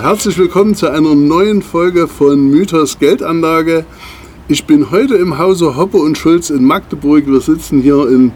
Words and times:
Herzlich 0.00 0.38
willkommen 0.38 0.76
zu 0.76 0.88
einer 0.88 1.16
neuen 1.16 1.60
Folge 1.60 2.06
von 2.06 2.48
Mythos 2.48 2.96
Geldanlage. 3.00 3.84
Ich 4.46 4.64
bin 4.66 4.92
heute 4.92 5.16
im 5.16 5.38
Hause 5.38 5.76
Hoppe 5.76 5.96
und 5.96 6.16
Schulz 6.16 6.50
in 6.50 6.64
Magdeburg. 6.64 7.26
Wir 7.26 7.40
sitzen 7.40 7.82
hier 7.82 8.08
in, 8.08 8.30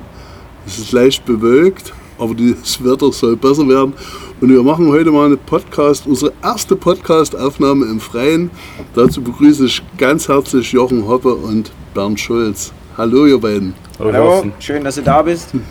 es 0.66 0.78
ist 0.78 0.90
leicht 0.90 1.24
bewölkt, 1.24 1.92
aber 2.18 2.34
das 2.34 2.84
Wetter 2.84 3.12
soll 3.12 3.36
besser 3.36 3.68
werden. 3.68 3.94
Und 4.40 4.48
wir 4.48 4.62
machen 4.64 4.88
heute 4.88 5.12
mal 5.12 5.26
eine 5.26 5.36
Podcast, 5.36 6.08
unsere 6.08 6.32
erste 6.42 6.74
Podcast-Aufnahme 6.74 7.86
im 7.86 8.00
Freien. 8.00 8.50
Dazu 8.94 9.22
begrüße 9.22 9.66
ich 9.66 9.82
ganz 9.98 10.26
herzlich 10.26 10.72
Jochen 10.72 11.06
Hoppe 11.06 11.32
und 11.32 11.70
Bernd 11.94 12.18
Schulz. 12.18 12.72
Hallo, 12.98 13.24
ihr 13.24 13.38
beiden. 13.38 13.72
Hallo, 14.00 14.12
Hallo 14.12 14.52
schön, 14.58 14.82
dass 14.82 14.96
du 14.96 15.02
da 15.02 15.22
bist. 15.22 15.50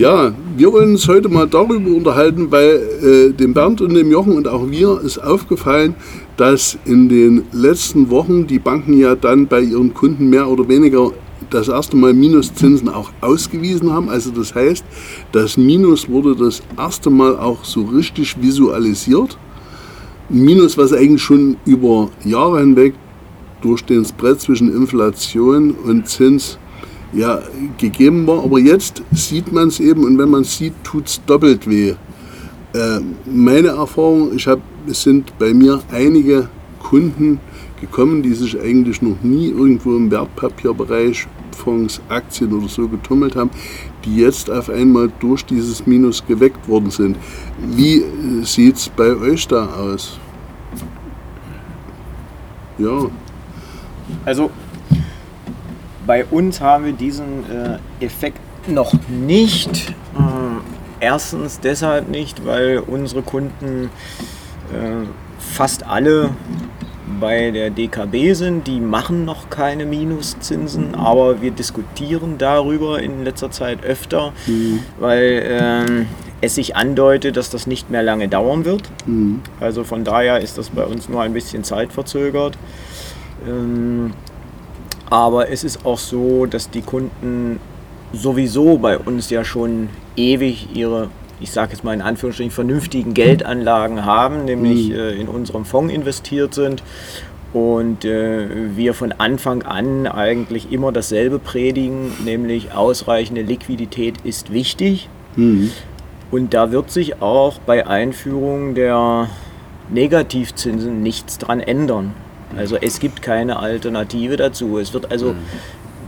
Ja, 0.00 0.32
wir 0.56 0.72
wollen 0.72 0.92
uns 0.92 1.06
heute 1.08 1.28
mal 1.28 1.46
darüber 1.46 1.94
unterhalten, 1.94 2.50
weil 2.50 2.80
äh, 3.02 3.32
dem 3.34 3.52
Bernd 3.52 3.82
und 3.82 3.92
dem 3.92 4.10
Jochen 4.10 4.32
und 4.32 4.48
auch 4.48 4.64
mir 4.64 4.98
ist 5.04 5.18
aufgefallen, 5.18 5.94
dass 6.38 6.78
in 6.86 7.10
den 7.10 7.42
letzten 7.52 8.08
Wochen 8.08 8.46
die 8.46 8.58
Banken 8.58 8.98
ja 8.98 9.14
dann 9.14 9.46
bei 9.46 9.60
ihren 9.60 9.92
Kunden 9.92 10.30
mehr 10.30 10.48
oder 10.48 10.66
weniger 10.68 11.10
das 11.50 11.68
erste 11.68 11.98
Mal 11.98 12.14
Minuszinsen 12.14 12.88
auch 12.88 13.12
ausgewiesen 13.20 13.92
haben. 13.92 14.08
Also 14.08 14.30
das 14.30 14.54
heißt, 14.54 14.86
das 15.32 15.58
Minus 15.58 16.08
wurde 16.08 16.34
das 16.34 16.62
erste 16.78 17.10
Mal 17.10 17.36
auch 17.36 17.62
so 17.66 17.82
richtig 17.82 18.40
visualisiert. 18.40 19.36
Ein 20.30 20.40
Minus, 20.40 20.78
was 20.78 20.94
eigentlich 20.94 21.20
schon 21.22 21.58
über 21.66 22.08
Jahre 22.24 22.60
hinweg 22.60 22.94
durch 23.60 23.84
den 23.84 24.06
Spread 24.06 24.40
zwischen 24.40 24.74
Inflation 24.74 25.72
und 25.72 26.08
Zins 26.08 26.58
ja, 27.12 27.40
gegeben 27.78 28.26
war. 28.26 28.44
Aber 28.44 28.58
jetzt 28.58 29.02
sieht 29.12 29.52
man 29.52 29.68
es 29.68 29.80
eben 29.80 30.04
und 30.04 30.18
wenn 30.18 30.30
man 30.30 30.42
es 30.42 30.56
sieht, 30.56 30.74
tut 30.84 31.06
es 31.06 31.20
doppelt 31.26 31.68
weh. 31.68 31.94
Äh, 32.72 33.00
meine 33.26 33.68
Erfahrung, 33.68 34.34
ich 34.34 34.46
hab, 34.46 34.60
es 34.86 35.02
sind 35.02 35.36
bei 35.38 35.52
mir 35.52 35.80
einige 35.90 36.48
Kunden 36.78 37.40
gekommen, 37.80 38.22
die 38.22 38.34
sich 38.34 38.60
eigentlich 38.60 39.02
noch 39.02 39.20
nie 39.22 39.48
irgendwo 39.48 39.96
im 39.96 40.10
Wertpapierbereich, 40.10 41.26
Fonds, 41.56 42.00
Aktien 42.08 42.52
oder 42.52 42.68
so 42.68 42.88
getummelt 42.88 43.36
haben, 43.36 43.50
die 44.04 44.16
jetzt 44.16 44.50
auf 44.50 44.70
einmal 44.70 45.10
durch 45.20 45.44
dieses 45.44 45.86
Minus 45.86 46.24
geweckt 46.26 46.68
worden 46.68 46.90
sind. 46.90 47.16
Wie 47.58 47.98
äh, 47.98 48.04
sieht 48.44 48.76
es 48.76 48.88
bei 48.88 49.14
euch 49.16 49.46
da 49.48 49.66
aus? 49.66 50.18
Ja. 52.78 53.10
Also 54.24 54.50
bei 56.10 56.24
uns 56.24 56.60
haben 56.60 56.86
wir 56.86 56.92
diesen 56.92 57.44
äh, 57.48 58.04
Effekt 58.04 58.40
noch 58.66 58.94
nicht. 59.08 59.90
Äh, 59.90 59.94
erstens 60.98 61.60
deshalb 61.60 62.08
nicht, 62.08 62.44
weil 62.44 62.80
unsere 62.80 63.22
Kunden 63.22 63.90
äh, 64.72 65.06
fast 65.38 65.86
alle 65.86 66.30
bei 67.20 67.52
der 67.52 67.70
DKB 67.70 68.34
sind. 68.34 68.66
Die 68.66 68.80
machen 68.80 69.24
noch 69.24 69.50
keine 69.50 69.86
Minuszinsen, 69.86 70.96
aber 70.96 71.42
wir 71.42 71.52
diskutieren 71.52 72.38
darüber 72.38 73.00
in 73.00 73.22
letzter 73.22 73.52
Zeit 73.52 73.84
öfter, 73.84 74.32
mhm. 74.48 74.80
weil 74.98 75.42
ähm, 75.44 76.06
es 76.40 76.56
sich 76.56 76.74
andeutet, 76.74 77.36
dass 77.36 77.50
das 77.50 77.68
nicht 77.68 77.88
mehr 77.88 78.02
lange 78.02 78.26
dauern 78.26 78.64
wird. 78.64 78.82
Mhm. 79.06 79.42
Also 79.60 79.84
von 79.84 80.02
daher 80.02 80.40
ist 80.40 80.58
das 80.58 80.70
bei 80.70 80.82
uns 80.82 81.08
nur 81.08 81.22
ein 81.22 81.32
bisschen 81.32 81.62
zeitverzögert. 81.62 82.58
Ähm, 83.46 84.12
aber 85.10 85.50
es 85.50 85.64
ist 85.64 85.84
auch 85.84 85.98
so, 85.98 86.46
dass 86.46 86.70
die 86.70 86.82
Kunden 86.82 87.60
sowieso 88.12 88.78
bei 88.78 88.98
uns 88.98 89.30
ja 89.30 89.44
schon 89.44 89.88
ewig 90.16 90.68
ihre, 90.74 91.08
ich 91.40 91.50
sage 91.50 91.72
jetzt 91.72 91.84
mal 91.84 91.94
in 91.94 92.00
Anführungsstrichen, 92.00 92.52
vernünftigen 92.52 93.14
Geldanlagen 93.14 94.04
haben, 94.04 94.44
nämlich 94.44 94.88
mhm. 94.88 94.94
äh, 94.94 95.10
in 95.12 95.28
unserem 95.28 95.64
Fonds 95.64 95.92
investiert 95.92 96.54
sind. 96.54 96.82
Und 97.52 98.04
äh, 98.04 98.76
wir 98.76 98.94
von 98.94 99.10
Anfang 99.10 99.62
an 99.62 100.06
eigentlich 100.06 100.70
immer 100.70 100.92
dasselbe 100.92 101.40
predigen, 101.40 102.12
nämlich 102.24 102.72
ausreichende 102.72 103.42
Liquidität 103.42 104.14
ist 104.22 104.52
wichtig. 104.52 105.08
Mhm. 105.34 105.72
Und 106.30 106.54
da 106.54 106.70
wird 106.70 106.92
sich 106.92 107.20
auch 107.20 107.58
bei 107.58 107.88
Einführung 107.88 108.76
der 108.76 109.28
Negativzinsen 109.88 111.02
nichts 111.02 111.38
dran 111.38 111.58
ändern. 111.58 112.14
Also 112.56 112.76
es 112.76 113.00
gibt 113.00 113.22
keine 113.22 113.58
Alternative 113.58 114.36
dazu. 114.36 114.78
Es 114.78 114.92
wird 114.92 115.10
also, 115.10 115.32
mhm. 115.32 115.38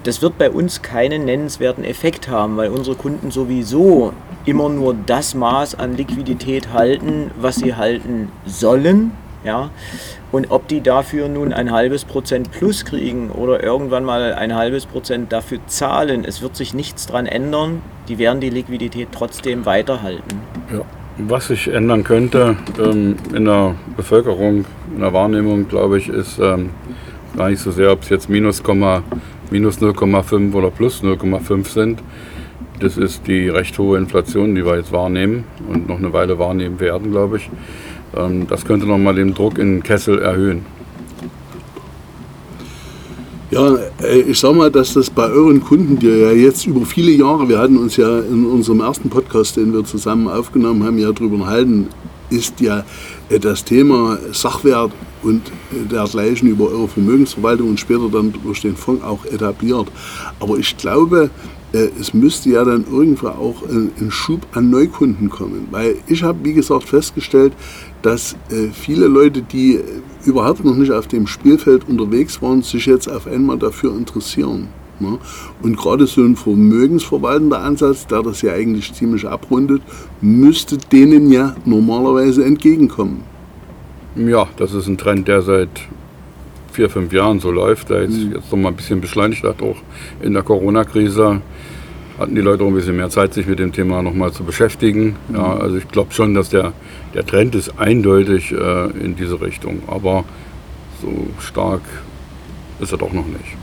das 0.05 0.23
wird 0.23 0.39
bei 0.39 0.51
uns 0.51 0.83
keinen 0.83 1.25
nennenswerten 1.25 1.85
Effekt 1.85 2.29
haben, 2.29 2.57
weil 2.57 2.71
unsere 2.71 2.97
Kunden 2.97 3.31
sowieso 3.31 4.13
immer 4.45 4.69
nur 4.69 4.95
das 5.07 5.35
Maß 5.35 5.77
an 5.77 5.97
Liquidität 5.97 6.73
halten, 6.73 7.31
was 7.37 7.57
sie 7.57 7.75
halten 7.75 8.31
sollen. 8.47 9.13
Ja? 9.45 9.71
Und 10.31 10.51
ob 10.51 10.69
die 10.69 10.81
dafür 10.81 11.29
nun 11.29 11.53
ein 11.53 11.71
halbes 11.71 12.05
Prozent 12.05 12.51
plus 12.51 12.85
kriegen 12.85 13.31
oder 13.31 13.63
irgendwann 13.63 14.05
mal 14.05 14.35
ein 14.35 14.55
halbes 14.55 14.87
Prozent 14.87 15.33
dafür 15.33 15.59
zahlen, 15.67 16.25
es 16.25 16.43
wird 16.43 16.57
sich 16.57 16.75
nichts 16.75 17.07
daran 17.07 17.27
ändern. 17.27 17.83
Die 18.09 18.19
werden 18.19 18.41
die 18.41 18.51
Liquidität 18.51 19.09
trotzdem 19.13 19.67
weiterhalten. 19.67 20.41
Ja. 20.73 20.83
Was 21.19 21.49
sich 21.49 21.69
ändern 21.69 22.05
könnte 22.05 22.57
ähm, 22.83 23.17
in 23.35 23.45
der 23.45 23.75
Bevölkerung, 23.97 24.65
in 24.95 25.01
der 25.01 25.13
Wahrnehmung, 25.13 25.69
glaube 25.69 25.99
ich, 25.99 26.09
ist 26.09 26.39
ähm, 26.39 26.71
gar 27.37 27.51
nicht 27.51 27.61
so 27.61 27.71
sehr, 27.71 27.93
ob 27.93 28.03
es 28.03 28.09
jetzt 28.09 28.31
minus, 28.31 28.63
minus 28.63 29.79
0,5 29.79 30.55
oder 30.55 30.71
plus 30.71 31.03
0,5 31.03 31.69
sind. 31.69 32.03
Das 32.81 32.97
ist 32.97 33.27
die 33.27 33.49
recht 33.49 33.79
hohe 33.79 33.99
Inflation, 33.99 34.55
die 34.55 34.65
wir 34.65 34.77
jetzt 34.77 34.91
wahrnehmen 34.91 35.45
und 35.69 35.87
noch 35.87 35.99
eine 35.99 36.13
Weile 36.13 36.39
wahrnehmen 36.39 36.81
werden, 36.81 37.13
glaube 37.13 37.37
ich. 37.37 37.51
Ähm, 38.17 38.47
das 38.49 38.65
könnte 38.65 38.87
nochmal 38.87 39.15
den 39.15 39.35
Druck 39.35 39.59
in 39.59 39.83
Kessel 39.83 40.19
erhöhen. 40.19 40.65
Ja, 43.53 43.77
äh, 44.03 44.21
ich 44.23 44.41
sag 44.41 44.55
mal, 44.55 44.71
dass 44.71 44.95
das 44.95 45.11
bei 45.11 45.29
euren 45.29 45.63
Kunden, 45.63 45.99
die 45.99 46.07
ja 46.07 46.33
jetzt 46.33 46.67
über 46.67 46.87
viele 46.87 47.13
Jahre, 47.13 47.47
wir 47.51 47.59
hatten 47.59 47.77
uns 47.77 47.99
ja 47.99 48.21
in 48.21 48.47
unserem 48.47 48.81
ersten 48.81 49.11
Podcast, 49.11 49.59
den 49.59 49.75
wir 49.75 49.85
zusammen 49.85 50.27
aufgenommen 50.27 50.83
haben, 50.83 50.97
ja 50.97 51.13
darüber 51.13 51.35
unterhalten, 51.35 51.89
ist 52.31 52.63
ja 52.63 52.83
äh, 53.29 53.39
das 53.39 53.63
Thema 53.63 54.19
Sachwert 54.33 54.93
und 55.23 55.43
äh, 55.71 55.87
dergleichen 55.87 56.49
über 56.49 56.71
eure 56.71 56.89
Vermögensverwaltung 56.89 57.69
und 57.69 57.79
später 57.79 58.09
dann 58.11 58.33
durch 58.43 58.63
den 58.63 58.75
Fonds 58.75 59.05
auch 59.05 59.27
etabliert. 59.27 59.89
Aber 60.41 60.57
ich 60.57 60.75
glaube, 60.79 61.29
es 61.73 62.13
müsste 62.13 62.51
ja 62.51 62.65
dann 62.67 62.85
irgendwo 62.91 63.29
auch 63.29 63.63
ein 63.67 64.11
Schub 64.11 64.47
an 64.53 64.69
Neukunden 64.69 65.31
kommen. 65.31 65.69
Weil 65.71 65.97
ich 66.07 66.23
habe, 66.23 66.39
wie 66.43 66.53
gesagt, 66.53 66.87
festgestellt, 66.87 67.55
dass 68.03 68.37
viele 68.75 69.07
Leute, 69.07 69.41
die 69.41 69.81
überhaupt 70.25 70.65
noch 70.65 70.77
nicht 70.77 70.93
auf 70.93 71.07
dem 71.07 71.27
Spielfeld 71.27 71.89
unterwegs 71.89 72.41
waren, 72.43 72.63
sich 72.63 72.87
jetzt 72.87 73.09
auf 73.09 73.27
einmal 73.27 73.59
dafür 73.59 73.95
interessieren. 73.97 74.69
Ne? 75.01 75.19
Und 75.63 75.77
gerade 75.77 76.07
so 76.07 76.23
ein 76.23 76.37
vermögensverwaltender 76.37 77.61
Ansatz, 77.61 78.07
der 78.07 78.23
das 78.23 78.43
ja 78.43 78.53
eigentlich 78.53 78.93
ziemlich 78.95 79.27
abrundet, 79.27 79.83
müsste 80.21 80.79
denen 80.79 81.31
ja 81.33 81.57
normalerweise 81.65 82.45
entgegenkommen. 82.45 83.23
Ja, 84.15 84.49
das 84.57 84.75
ist 84.75 84.87
ein 84.87 84.99
Trend, 84.99 85.27
der 85.27 85.43
seit 85.43 85.71
vier, 86.71 86.89
fünf 86.89 87.13
Jahren 87.13 87.41
so 87.41 87.51
läuft, 87.51 87.91
der 87.91 88.03
jetzt, 88.03 88.19
mhm. 88.19 88.33
jetzt 88.33 88.51
noch 88.51 88.59
mal 88.59 88.69
ein 88.69 88.77
bisschen 88.77 89.01
beschleunigt 89.01 89.43
hat, 89.43 89.63
auch 89.63 89.77
in 90.23 90.35
der 90.35 90.43
Corona-Krise 90.43 91.41
hatten 92.19 92.35
die 92.35 92.41
Leute 92.41 92.65
auch 92.65 92.69
ein 92.69 92.75
bisschen 92.75 92.97
mehr 92.97 93.11
Zeit, 93.11 93.35
sich 93.35 93.47
mit 93.47 93.59
dem 93.59 93.73
Thema 93.73 94.03
nochmal 94.03 94.33
zu 94.33 94.45
beschäftigen. 94.45 95.17
Ja, 95.33 95.57
also 95.57 95.77
ich 95.77 95.89
glaube 95.89 96.13
schon, 96.13 96.35
dass 96.35 96.51
der, 96.51 96.73
der 97.15 97.27
Trend 97.27 97.55
ist 97.55 97.79
eindeutig 97.79 98.53
äh, 98.53 98.91
in 98.91 99.17
diese 99.17 99.41
Richtung, 99.41 99.83
aber 99.87 100.25
so 101.01 101.27
stark 101.41 101.83
ist 102.81 102.93
er 102.93 102.99
doch 102.99 103.13
noch 103.13 103.27
nicht. 103.27 103.57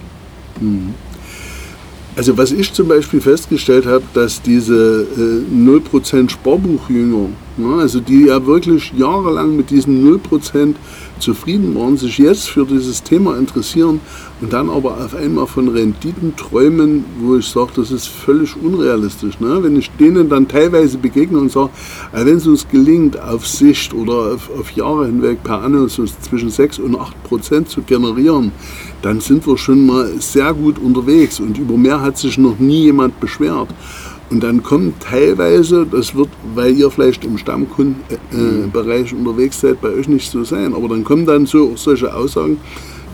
Mhm. 0.60 0.94
Also 2.16 2.38
was 2.38 2.52
ich 2.52 2.74
zum 2.74 2.88
Beispiel 2.88 3.22
festgestellt 3.22 3.86
habe, 3.86 4.04
dass 4.14 4.42
diese 4.42 5.08
äh, 5.16 5.56
0% 5.56 6.30
Sparbuchjünger, 6.30 7.30
ne, 7.58 7.76
also 7.80 8.02
die 8.02 8.26
ja 8.26 8.46
wirklich 8.46 8.92
jahrelang 8.98 9.56
mit 9.56 9.70
diesen 9.70 10.04
0% 10.06 10.76
zufrieden 11.20 11.76
waren, 11.76 11.98
sich 11.98 12.18
jetzt 12.18 12.50
für 12.50 12.66
dieses 12.66 13.04
Thema 13.04 13.38
interessieren 13.38 14.00
und 14.42 14.54
dann 14.54 14.70
aber 14.70 14.98
auf 15.04 15.16
einmal 15.16 15.48
von 15.48 15.68
Renditen 15.68 16.36
träumen, 16.36 17.06
wo 17.20 17.36
ich 17.36 17.48
sage, 17.48 17.72
das 17.76 17.92
ist 17.92 18.08
völlig 18.08 18.56
unrealistisch. 18.56 19.40
Ne? 19.40 19.62
Wenn 19.62 19.76
ich 19.78 19.92
denen 19.92 20.30
dann 20.30 20.48
teilweise 20.48 20.98
begegne 20.98 21.40
und 21.40 21.52
sage, 21.52 21.70
äh, 22.14 22.26
wenn 22.26 22.38
es 22.38 22.48
uns 22.48 22.68
gelingt, 22.68 23.20
auf 23.20 23.48
Sicht 23.48 23.94
oder 23.94 24.34
auf, 24.34 24.50
auf 24.58 24.72
Jahre 24.72 25.08
hinweg 25.08 25.44
per 25.44 25.62
Anno 25.62 25.88
zwischen 25.88 26.50
6 26.50 26.80
und 26.80 26.98
8 26.98 27.24
Prozent 27.24 27.70
zu 27.70 27.82
generieren, 27.82 28.52
dann 29.02 29.22
sind 29.22 29.46
wir 29.48 29.58
schon 29.58 29.86
mal 29.86 30.10
sehr 30.20 30.54
gut 30.54 30.80
unterwegs 30.80 31.40
und 31.40 31.58
über 31.58 31.78
mehr 31.78 32.02
hat 32.02 32.18
sich 32.18 32.38
noch 32.38 32.60
nie 32.60 32.84
jemand 32.84 33.20
beschwert. 33.20 33.70
Und 34.30 34.44
dann 34.44 34.62
kommt 34.62 35.02
teilweise, 35.02 35.88
das 35.90 36.14
wird, 36.14 36.30
weil 36.54 36.76
ihr 36.76 36.92
vielleicht 36.92 37.26
im 37.26 37.38
Stammkundenbereich 37.38 39.12
äh, 39.12 39.16
unterwegs 39.16 39.60
seid, 39.60 39.82
bei 39.82 39.90
euch 39.90 40.08
nicht 40.08 40.30
so 40.30 40.44
sein, 40.44 40.76
aber 40.76 40.88
dann 40.88 41.04
kommen 41.04 41.26
dann 41.26 41.48
so 41.48 41.72
auch 41.72 41.78
solche 41.78 42.14
Aussagen. 42.14 42.58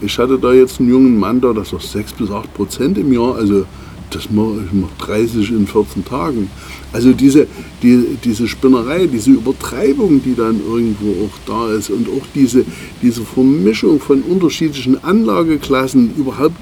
Ich 0.01 0.17
hatte 0.19 0.37
da 0.37 0.51
jetzt 0.51 0.79
einen 0.79 0.89
jungen 0.89 1.17
Mann 1.17 1.39
da, 1.39 1.53
das 1.53 1.71
war 1.71 1.79
6 1.79 2.13
bis 2.13 2.29
8 2.29 2.53
Prozent 2.53 2.97
im 2.97 3.13
Jahr, 3.13 3.35
also 3.35 3.65
das 4.09 4.29
mache 4.29 4.63
ich 4.65 4.73
mach 4.73 5.05
30 5.05 5.51
in 5.51 5.67
14 5.67 6.05
Tagen. 6.05 6.49
Also 6.91 7.11
diese, 7.11 7.47
die, 7.81 8.17
diese 8.23 8.47
Spinnerei, 8.47 9.07
diese 9.07 9.31
Übertreibung, 9.31 10.21
die 10.23 10.35
dann 10.35 10.59
irgendwo 10.65 11.25
auch 11.25 11.37
da 11.45 11.73
ist 11.73 11.89
und 11.89 12.07
auch 12.09 12.25
diese, 12.33 12.65
diese 13.01 13.21
Vermischung 13.21 13.99
von 13.99 14.21
unterschiedlichen 14.21 15.03
Anlageklassen, 15.03 16.13
überhaupt, 16.15 16.55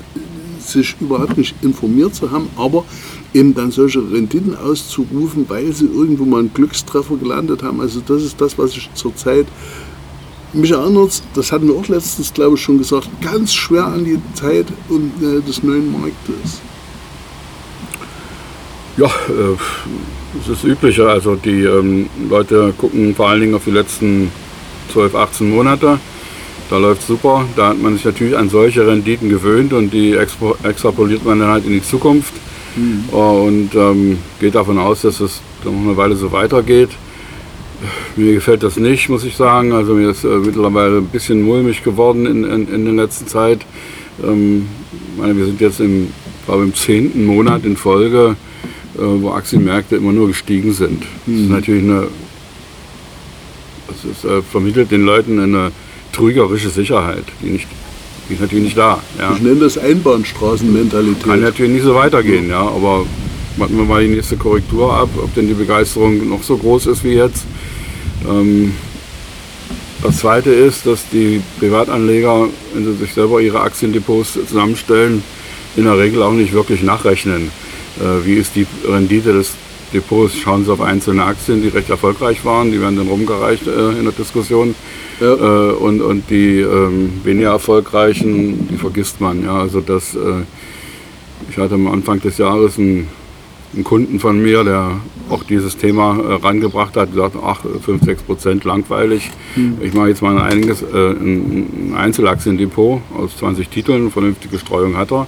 sich 0.60 0.96
überhaupt 1.02 1.38
nicht 1.38 1.56
informiert 1.62 2.16
zu 2.16 2.32
haben, 2.32 2.48
aber 2.56 2.86
eben 3.34 3.54
dann 3.54 3.72
solche 3.72 4.00
Renditen 4.00 4.56
auszurufen, 4.56 5.46
weil 5.48 5.74
sie 5.74 5.86
irgendwo 5.86 6.26
mal 6.26 6.40
einen 6.40 6.54
Glückstreffer 6.54 7.16
gelandet 7.18 7.64
haben. 7.64 7.82
Also 7.82 8.02
das 8.06 8.24
ist 8.24 8.40
das, 8.40 8.58
was 8.58 8.76
ich 8.78 8.90
zurzeit 8.94 9.48
mich 10.54 10.72
erinnert, 10.72 11.22
das 11.34 11.52
hatten 11.52 11.68
wir 11.68 11.76
auch 11.76 11.88
letztens, 11.88 12.32
glaube 12.34 12.56
ich, 12.56 12.62
schon 12.62 12.78
gesagt, 12.78 13.10
ganz 13.22 13.54
schwer 13.54 13.86
an 13.86 14.06
die 14.06 14.20
Zeit 14.36 14.68
und, 14.90 15.12
äh, 15.22 15.42
des 15.42 15.64
neuen 15.64 15.92
Marktes. 15.92 16.62
Ja, 18.98 19.08
äh, 19.08 19.58
das 20.38 20.58
ist 20.58 20.64
üblicher. 20.64 21.10
Also 21.10 21.36
die 21.36 21.64
ähm, 21.64 22.08
Leute 22.30 22.74
gucken 22.78 23.16
vor 23.16 23.30
allen 23.30 23.42
Dingen 23.42 23.56
auf 23.56 23.64
die 23.64 23.72
letzten 23.72 24.32
12, 24.92 25.16
18 25.16 25.50
Monate. 25.50 26.00
Da 26.70 26.78
läuft 26.78 27.06
super. 27.06 27.46
Da 27.56 27.70
hat 27.70 27.82
man 27.82 27.96
sich 27.96 28.06
natürlich 28.06 28.38
an 28.38 28.50
solche 28.50 28.86
Renditen 28.86 29.30
gewöhnt 29.30 29.74
und 29.74 29.92
die 29.92 30.14
extrapoliert 30.14 31.26
man 31.26 31.40
dann 31.40 31.50
halt 31.50 31.66
in 31.66 31.72
die 31.72 31.84
Zukunft 31.84 32.34
mhm. 32.76 33.10
und 33.10 33.76
ähm, 33.76 34.18
geht 34.40 34.56
davon 34.56 34.78
aus, 34.78 35.02
dass 35.02 35.20
es 35.20 35.42
noch 35.64 35.72
eine 35.72 35.98
Weile 35.98 36.16
so 36.16 36.32
weitergeht. 36.32 36.90
Mir 38.16 38.34
gefällt 38.34 38.64
das 38.64 38.78
nicht, 38.78 39.10
muss 39.10 39.26
ich 39.26 39.36
sagen. 39.36 39.74
Also 39.74 39.94
mir 39.94 40.10
ist 40.10 40.24
äh, 40.24 40.28
mittlerweile 40.28 40.98
ein 41.00 41.08
bisschen 41.08 41.42
mulmig 41.42 41.84
geworden 41.84 42.26
in, 42.26 42.44
in, 42.44 42.74
in 42.74 42.86
der 42.86 42.94
letzten 42.94 43.28
Zeit. 43.28 43.60
Ähm, 44.24 44.68
meine, 45.18 45.36
wir 45.36 45.46
sind 45.46 45.60
jetzt 45.60 45.80
im, 45.80 46.10
glaube 46.46 46.64
im 46.64 46.74
zehnten 46.74 47.26
Monat 47.26 47.66
in 47.66 47.76
Folge 47.76 48.38
äh, 48.96 49.02
wo 49.02 49.32
Aktienmärkte 49.32 49.96
immer 49.96 50.12
nur 50.12 50.28
gestiegen 50.28 50.72
sind. 50.72 51.04
Das 51.26 51.36
ist 51.36 51.42
mhm. 51.42 51.52
natürlich 51.52 51.84
eine, 51.84 52.08
das 53.88 54.06
ist, 54.06 54.24
äh, 54.24 54.42
vermittelt 54.44 54.92
den 54.92 55.04
Leuten 55.04 55.40
eine 55.40 55.72
trügerische 56.12 56.70
Sicherheit, 56.70 57.24
die, 57.42 57.50
nicht, 57.50 57.68
ist 58.34 58.42
natürlich 58.42 58.66
nicht 58.66 58.78
da. 58.78 59.02
Ja. 59.20 59.34
Ich 59.34 59.42
nenne 59.42 59.62
das 59.62 59.78
Einbahnstraßenmentalität. 59.78 61.24
Kann 61.24 61.42
natürlich 61.42 61.74
nicht 61.74 61.84
so 61.84 61.96
weitergehen, 61.96 62.50
ja, 62.50 62.62
aber 62.62 63.06
warten 63.58 63.78
wir 63.78 63.86
mal 63.86 64.04
die 64.04 64.14
nächste 64.14 64.38
Korrektur 64.38 64.94
ab, 64.94 65.10
ob 65.22 65.34
denn 65.36 65.48
die 65.48 65.54
Begeisterung 65.54 66.30
noch 66.30 66.44
so 66.44 66.58
groß 66.58 66.88
ist 66.88 67.04
wie 67.04 67.14
jetzt. 67.14 67.46
Ähm, 68.28 68.74
das 70.02 70.18
Zweite 70.18 70.50
ist, 70.50 70.86
dass 70.86 71.08
die 71.10 71.42
Privatanleger, 71.60 72.48
wenn 72.74 72.86
sie 72.86 72.94
sich 72.96 73.14
selber 73.14 73.40
ihre 73.40 73.62
Aktiendepots 73.62 74.34
zusammenstellen, 74.34 75.24
in 75.76 75.86
der 75.86 75.98
Regel 75.98 76.22
auch 76.22 76.34
nicht 76.34 76.54
wirklich 76.54 76.84
nachrechnen. 76.84 77.52
Äh, 78.00 78.26
wie 78.26 78.34
ist 78.34 78.56
die 78.56 78.68
Rendite 78.86 79.34
des 79.34 79.54
Depots? 79.94 80.36
Schauen 80.36 80.66
Sie 80.66 80.72
auf 80.72 80.82
einzelne 80.82 81.24
Aktien, 81.24 81.62
die 81.62 81.70
recht 81.70 81.90
erfolgreich 81.90 82.44
waren, 82.46 82.72
die 82.72 82.82
werden 82.82 82.98
dann 82.98 83.08
rumgereicht 83.08 83.68
äh, 83.68 83.98
in 83.98 84.04
der 84.04 84.14
Diskussion. 84.14 84.76
Ja. 85.20 85.34
Äh, 85.34 85.74
und, 85.74 86.02
und 86.02 86.30
die 86.30 86.60
ähm, 86.60 87.22
weniger 87.24 87.52
erfolgreichen, 87.52 88.68
die 88.70 88.78
vergisst 88.78 89.22
man. 89.22 89.44
Ja, 89.44 89.60
also 89.60 89.82
das, 89.82 90.18
ich 91.50 91.58
hatte 91.58 91.76
am 91.76 91.88
Anfang 91.88 92.20
des 92.22 92.38
Jahres 92.38 92.78
einen, 92.78 93.08
einen 93.74 93.84
Kunden 93.84 94.20
von 94.20 94.42
mir, 94.42 94.64
der 94.64 95.02
auch 95.30 95.44
dieses 95.44 95.78
Thema 95.78 96.18
äh, 96.18 96.34
rangebracht 96.36 96.96
hat, 96.96 97.12
gesagt, 97.12 97.36
ach, 97.44 97.62
5, 97.82 98.04
6 98.04 98.24
Prozent 98.24 98.64
langweilig. 98.64 99.32
Mhm. 99.56 99.78
Ich 99.82 99.94
mache 99.94 100.10
jetzt 100.10 100.22
mal 100.22 100.38
ein, 100.38 100.44
einiges, 100.44 100.82
äh, 100.82 101.12
ein 101.12 101.94
Einzelaktiendepot 101.96 103.02
aus 103.18 103.38
20 103.38 103.70
Titeln, 103.70 104.12
vernünftige 104.12 104.60
Streuung 104.60 104.98
hat 104.98 105.12
er. 105.12 105.28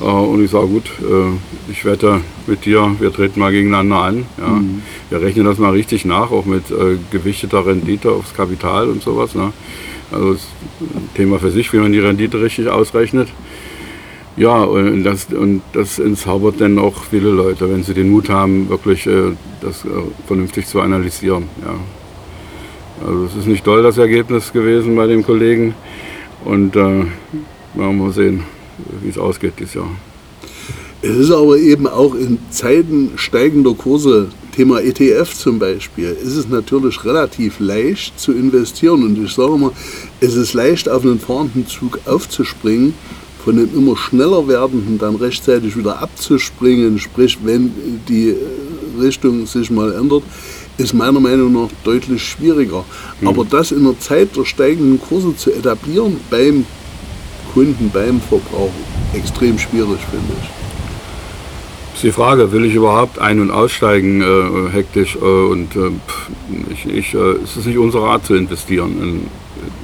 Äh, 0.00 0.04
und 0.04 0.44
ich 0.44 0.50
sage, 0.50 0.66
gut, 0.66 0.90
äh, 1.00 1.70
ich 1.70 1.84
wette 1.84 2.20
mit 2.46 2.64
dir, 2.64 2.94
wir 2.98 3.12
treten 3.12 3.40
mal 3.40 3.52
gegeneinander 3.52 3.96
an. 3.96 4.26
Ja. 4.38 4.48
Mhm. 4.48 4.82
Wir 5.10 5.20
rechnen 5.20 5.44
das 5.44 5.58
mal 5.58 5.72
richtig 5.72 6.04
nach, 6.04 6.30
auch 6.30 6.44
mit 6.44 6.70
äh, 6.70 6.96
gewichteter 7.10 7.66
Rendite 7.66 8.10
aufs 8.10 8.34
Kapital 8.34 8.88
und 8.88 9.02
sowas. 9.02 9.34
Ne. 9.34 9.52
Also 10.12 10.34
das 10.34 10.46
Thema 11.14 11.38
für 11.38 11.50
sich, 11.50 11.72
wie 11.72 11.78
man 11.78 11.92
die 11.92 11.98
Rendite 11.98 12.40
richtig 12.40 12.68
ausrechnet. 12.68 13.28
Ja, 14.36 14.62
und 14.62 15.02
das, 15.02 15.26
und 15.32 15.62
das 15.72 15.98
entzaubert 15.98 16.60
dann 16.60 16.78
auch 16.78 17.02
viele 17.10 17.30
Leute, 17.30 17.68
wenn 17.68 17.82
sie 17.82 17.92
den 17.92 18.08
Mut 18.08 18.28
haben, 18.28 18.68
wirklich 18.68 19.08
das 19.60 19.84
vernünftig 20.28 20.68
zu 20.68 20.80
analysieren. 20.80 21.48
Ja. 21.60 21.74
Also 23.04 23.24
es 23.24 23.34
ist 23.34 23.48
nicht 23.48 23.64
toll, 23.64 23.82
das 23.82 23.98
Ergebnis 23.98 24.52
gewesen 24.52 24.94
bei 24.94 25.08
dem 25.08 25.24
Kollegen. 25.24 25.74
Und 26.44 26.76
äh, 26.76 26.78
werden 26.78 27.08
wir 27.74 27.92
mal 27.92 28.12
sehen 28.12 28.44
wie 29.02 29.08
es 29.08 29.18
ausgeht 29.18 29.54
dieses 29.58 29.74
Jahr. 29.74 29.90
Es 31.00 31.16
ist 31.16 31.30
aber 31.30 31.56
eben 31.58 31.86
auch 31.86 32.14
in 32.14 32.38
Zeiten 32.50 33.12
steigender 33.16 33.74
Kurse, 33.74 34.28
Thema 34.52 34.80
ETF 34.80 35.32
zum 35.32 35.60
Beispiel, 35.60 36.16
ist 36.20 36.34
es 36.34 36.48
natürlich 36.48 37.04
relativ 37.04 37.60
leicht 37.60 38.18
zu 38.18 38.32
investieren. 38.32 39.04
Und 39.04 39.24
ich 39.24 39.32
sage 39.32 39.56
mal, 39.56 39.70
es 40.20 40.34
ist 40.34 40.54
leicht, 40.54 40.88
auf 40.88 41.04
einen 41.04 41.20
fahrenden 41.20 41.68
Zug 41.68 42.00
aufzuspringen, 42.06 42.94
von 43.44 43.56
dem 43.56 43.72
immer 43.76 43.96
schneller 43.96 44.48
werdenden 44.48 44.98
dann 44.98 45.14
rechtzeitig 45.14 45.76
wieder 45.76 46.02
abzuspringen, 46.02 46.98
sprich, 46.98 47.38
wenn 47.44 47.72
die 48.08 48.34
Richtung 49.00 49.46
sich 49.46 49.70
mal 49.70 49.92
ändert, 49.92 50.24
ist 50.76 50.92
meiner 50.92 51.20
Meinung 51.20 51.52
nach 51.52 51.68
deutlich 51.84 52.24
schwieriger. 52.24 52.84
Mhm. 53.20 53.28
Aber 53.28 53.44
das 53.44 53.70
in 53.70 53.84
der 53.84 53.98
Zeit 54.00 54.36
der 54.36 54.44
steigenden 54.44 55.00
Kurse 55.00 55.36
zu 55.36 55.52
etablieren 55.52 56.16
beim 56.30 56.66
Kunden 57.52 57.90
beim 57.92 58.20
Verbrauch 58.20 58.72
extrem 59.14 59.58
schwierig, 59.58 59.98
finde 60.10 60.32
ich. 60.40 60.48
Ist 61.94 62.04
die 62.04 62.12
Frage, 62.12 62.52
will 62.52 62.64
ich 62.64 62.74
überhaupt 62.74 63.18
ein- 63.18 63.40
und 63.40 63.50
aussteigen 63.50 64.22
äh, 64.22 64.70
hektisch 64.72 65.16
äh, 65.16 65.18
und 65.18 65.74
äh, 65.74 65.90
ich, 66.72 66.86
ich, 66.86 67.14
äh, 67.14 67.32
es 67.42 67.56
ist 67.56 67.66
nicht 67.66 67.78
unsere 67.78 68.06
Art 68.06 68.24
zu 68.24 68.34
investieren. 68.34 69.28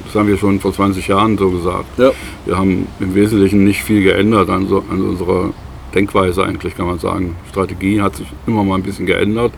Das 0.07 0.15
haben 0.15 0.29
wir 0.29 0.39
schon 0.39 0.61
vor 0.61 0.73
20 0.73 1.09
Jahren 1.09 1.37
so 1.37 1.51
gesagt. 1.51 1.99
Ja. 1.99 2.13
Wir 2.45 2.57
haben 2.57 2.87
im 3.01 3.15
Wesentlichen 3.17 3.65
nicht 3.65 3.83
viel 3.83 4.03
geändert 4.05 4.49
an, 4.49 4.69
so, 4.69 4.85
an 4.89 5.01
unserer 5.01 5.53
Denkweise 5.95 6.45
eigentlich, 6.45 6.77
kann 6.77 6.87
man 6.87 6.99
sagen. 6.99 7.37
Strategie 7.51 8.01
hat 8.01 8.17
sich 8.17 8.27
immer 8.47 8.65
mal 8.65 8.77
ein 8.77 8.83
bisschen 8.83 9.07
geändert. 9.07 9.53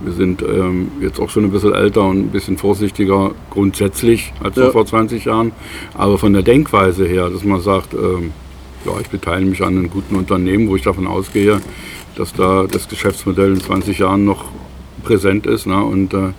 Wir 0.00 0.12
sind 0.12 0.42
ähm, 0.42 0.92
jetzt 1.00 1.18
auch 1.20 1.30
schon 1.30 1.44
ein 1.44 1.50
bisschen 1.50 1.74
älter 1.74 2.02
und 2.04 2.18
ein 2.18 2.30
bisschen 2.30 2.58
vorsichtiger 2.58 3.32
grundsätzlich 3.50 4.32
als 4.42 4.56
ja. 4.56 4.70
vor 4.70 4.86
20 4.86 5.24
Jahren. 5.24 5.52
Aber 5.94 6.18
von 6.18 6.32
der 6.32 6.42
Denkweise 6.42 7.06
her, 7.06 7.30
dass 7.30 7.44
man 7.44 7.60
sagt, 7.60 7.94
ähm, 7.94 8.32
ja, 8.84 8.92
ich 9.00 9.08
beteilige 9.08 9.50
mich 9.50 9.62
an 9.62 9.78
einem 9.78 9.90
guten 9.90 10.14
Unternehmen, 10.16 10.68
wo 10.68 10.76
ich 10.76 10.82
davon 10.82 11.06
ausgehe, 11.06 11.60
dass 12.16 12.32
da 12.32 12.66
das 12.70 12.88
Geschäftsmodell 12.88 13.52
in 13.52 13.60
20 13.60 13.98
Jahren 13.98 14.24
noch 14.24 14.44
präsent 15.02 15.46
ist 15.46 15.66
ne, 15.66 15.82
und 15.82 16.12
äh, 16.12 16.32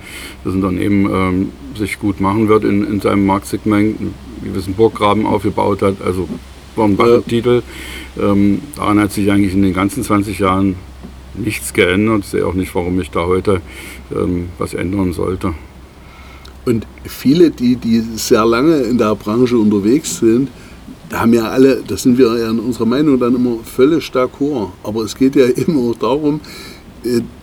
das 0.44 0.54
Unternehmen 0.54 1.10
ähm, 1.12 1.52
sich 1.76 2.00
gut 2.00 2.20
machen 2.20 2.48
wird 2.50 2.64
in, 2.64 2.86
in 2.86 3.02
seinem 3.02 3.26
Marktsegment, 3.26 3.98
wir 4.42 4.68
in 4.68 4.74
Burggraben 4.74 5.26
aufgebaut 5.26 5.82
hat, 5.82 6.02
also 6.02 6.28
war 6.76 6.86
ein 6.86 7.26
Titel. 7.28 7.64
Ähm, 8.20 8.62
daran 8.76 9.00
hat 9.00 9.12
sich 9.12 9.32
eigentlich 9.32 9.54
in 9.54 9.62
den 9.62 9.74
ganzen 9.74 10.04
20 10.04 10.40
Jahren 10.40 10.76
nichts 11.36 11.74
geändert. 11.74 12.22
Ich 12.24 12.30
sehe 12.30 12.46
auch 12.46 12.54
nicht, 12.54 12.74
warum 12.76 13.00
ich 13.00 13.12
da 13.12 13.26
heute 13.26 13.62
ähm, 14.12 14.50
was 14.58 14.74
ändern 14.74 15.14
sollte. 15.14 15.54
Und 16.66 16.86
viele, 17.06 17.52
die, 17.52 17.76
die 17.76 18.00
sehr 18.16 18.46
lange 18.46 18.78
in 18.82 18.98
der 18.98 19.16
Branche 19.16 19.58
unterwegs 19.58 20.20
sind, 20.20 20.50
haben 21.12 21.34
ja 21.34 21.46
alle, 21.46 21.82
das 21.88 22.04
sind 22.04 22.18
wir 22.18 22.38
ja 22.38 22.50
in 22.52 22.60
unserer 22.60 22.86
Meinung 22.86 23.20
dann 23.20 23.36
immer 23.36 23.58
völlig 23.64 24.10
d'accord. 24.10 24.70
Aber 24.84 25.04
es 25.04 25.16
geht 25.16 25.36
ja 25.36 25.46
immer 25.68 25.92
auch 25.92 25.96
darum, 25.96 26.40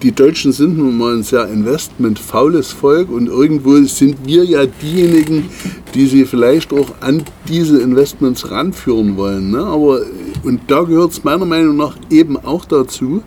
die 0.02 0.12
Deutschen 0.12 0.52
sind 0.52 0.76
nun 0.76 0.98
mal 0.98 1.16
ein 1.16 1.22
sehr 1.22 1.48
investmentfaules 1.48 2.72
Volk 2.72 3.10
und 3.10 3.28
irgendwo 3.28 3.76
sind 3.84 4.18
wir 4.26 4.44
ja 4.44 4.66
diejenigen, 4.66 5.48
die 5.94 6.06
sie 6.06 6.24
vielleicht 6.24 6.72
auch 6.72 6.90
an 7.00 7.24
diese 7.48 7.80
Investments 7.80 8.50
ranführen 8.50 9.16
wollen. 9.16 9.50
Ne? 9.50 9.58
Aber, 9.58 10.02
und 10.44 10.60
da 10.66 10.82
gehört 10.82 11.12
es 11.12 11.24
meiner 11.24 11.46
Meinung 11.46 11.76
nach 11.76 11.96
eben 12.10 12.36
auch 12.36 12.64
dazu, 12.64 13.22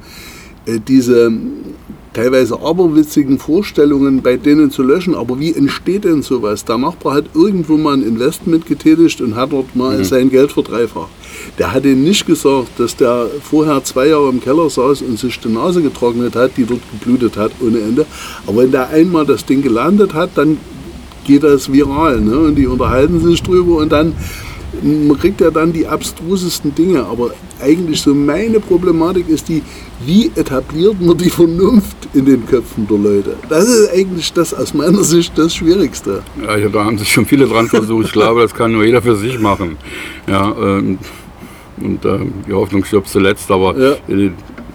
äh, 0.66 0.80
diese 0.88 1.32
teilweise 2.14 2.60
aberwitzigen 2.62 3.38
Vorstellungen 3.40 4.22
bei 4.22 4.38
denen 4.38 4.72
zu 4.72 4.84
löschen. 4.84 5.16
Aber 5.16 5.40
wie 5.40 5.54
entsteht 5.54 6.06
denn 6.06 6.22
sowas? 6.22 6.66
Der 6.66 6.78
Nachbar 6.78 7.16
hat 7.16 7.26
irgendwo 7.34 7.78
mal 7.78 7.94
ein 7.94 8.04
Investment 8.04 8.66
getätigt 8.66 9.22
und 9.22 9.36
hat 9.36 9.52
dort 9.52 9.76
mal 9.76 9.98
mhm. 9.98 10.04
sein 10.04 10.30
Geld 10.30 10.52
verdreifacht. 10.52 11.10
Der 11.58 11.74
hat 11.74 11.86
ihm 11.86 12.04
nicht 12.04 12.26
gesagt, 12.26 12.80
dass 12.80 12.96
der 12.96 13.28
vorher 13.42 13.84
zwei 13.84 14.08
Jahre 14.08 14.30
im 14.30 14.42
Keller 14.42 14.70
saß 14.70 15.02
und 15.04 15.20
sich 15.20 15.40
die 15.40 15.50
Nase 15.50 15.82
getrocknet 15.82 16.36
hat, 16.36 16.52
die 16.58 16.66
dort 16.66 16.82
geblutet 16.92 17.38
hat 17.38 17.52
ohne 17.62 17.80
Ende. 17.80 18.06
Aber 18.48 18.64
wenn 18.64 18.72
der 18.72 18.90
einmal 18.90 19.26
das 19.26 19.46
Ding 19.46 19.62
gelandet 19.62 20.14
hat, 20.14 20.32
dann 20.36 20.58
geht 21.26 21.44
das 21.44 21.72
viral. 21.72 22.22
Ne? 22.22 22.38
Und 22.40 22.56
die 22.56 22.68
unterhalten 22.68 23.20
sich 23.20 23.42
drüber 23.44 23.78
und 23.78 23.92
dann 23.92 24.16
man 24.82 25.18
kriegt 25.18 25.42
ja 25.42 25.52
dann 25.52 25.74
die 25.74 25.88
abstrusesten 25.88 26.74
Dinge, 26.76 27.06
aber 27.06 27.32
eigentlich 27.62 28.02
so 28.02 28.14
meine 28.14 28.60
Problematik 28.60 29.28
ist 29.30 29.50
die, 29.50 29.62
wie 30.06 30.32
etabliert 30.36 31.02
man 31.02 31.18
die 31.18 31.30
Vernunft 31.30 31.98
in 32.14 32.26
den 32.26 32.46
Köpfen 32.46 32.88
der 32.88 32.98
Leute? 32.98 33.36
Das 33.50 33.68
ist 33.68 33.92
eigentlich 33.92 34.32
das 34.34 34.54
aus 34.54 34.74
meiner 34.74 35.04
Sicht 35.04 35.38
das 35.38 35.56
Schwierigste. 35.56 36.24
Ja, 36.42 36.58
da 36.70 36.86
haben 36.86 36.98
sich 36.98 37.12
schon 37.12 37.26
viele 37.26 37.48
dran 37.48 37.68
versucht. 37.68 38.08
Ich 38.08 38.12
glaube, 38.14 38.42
das 38.42 38.54
kann 38.54 38.72
nur 38.72 38.84
jeder 38.84 39.02
für 39.02 39.16
sich 39.16 39.40
machen. 39.40 39.78
Ja, 40.28 40.56
ähm, 40.62 40.98
Und 41.82 42.04
ähm, 42.06 42.34
die 42.48 42.54
Hoffnung 42.54 42.84
stirbt 42.84 43.08
zuletzt, 43.08 43.50
aber 43.52 43.78
Ja. 43.78 43.96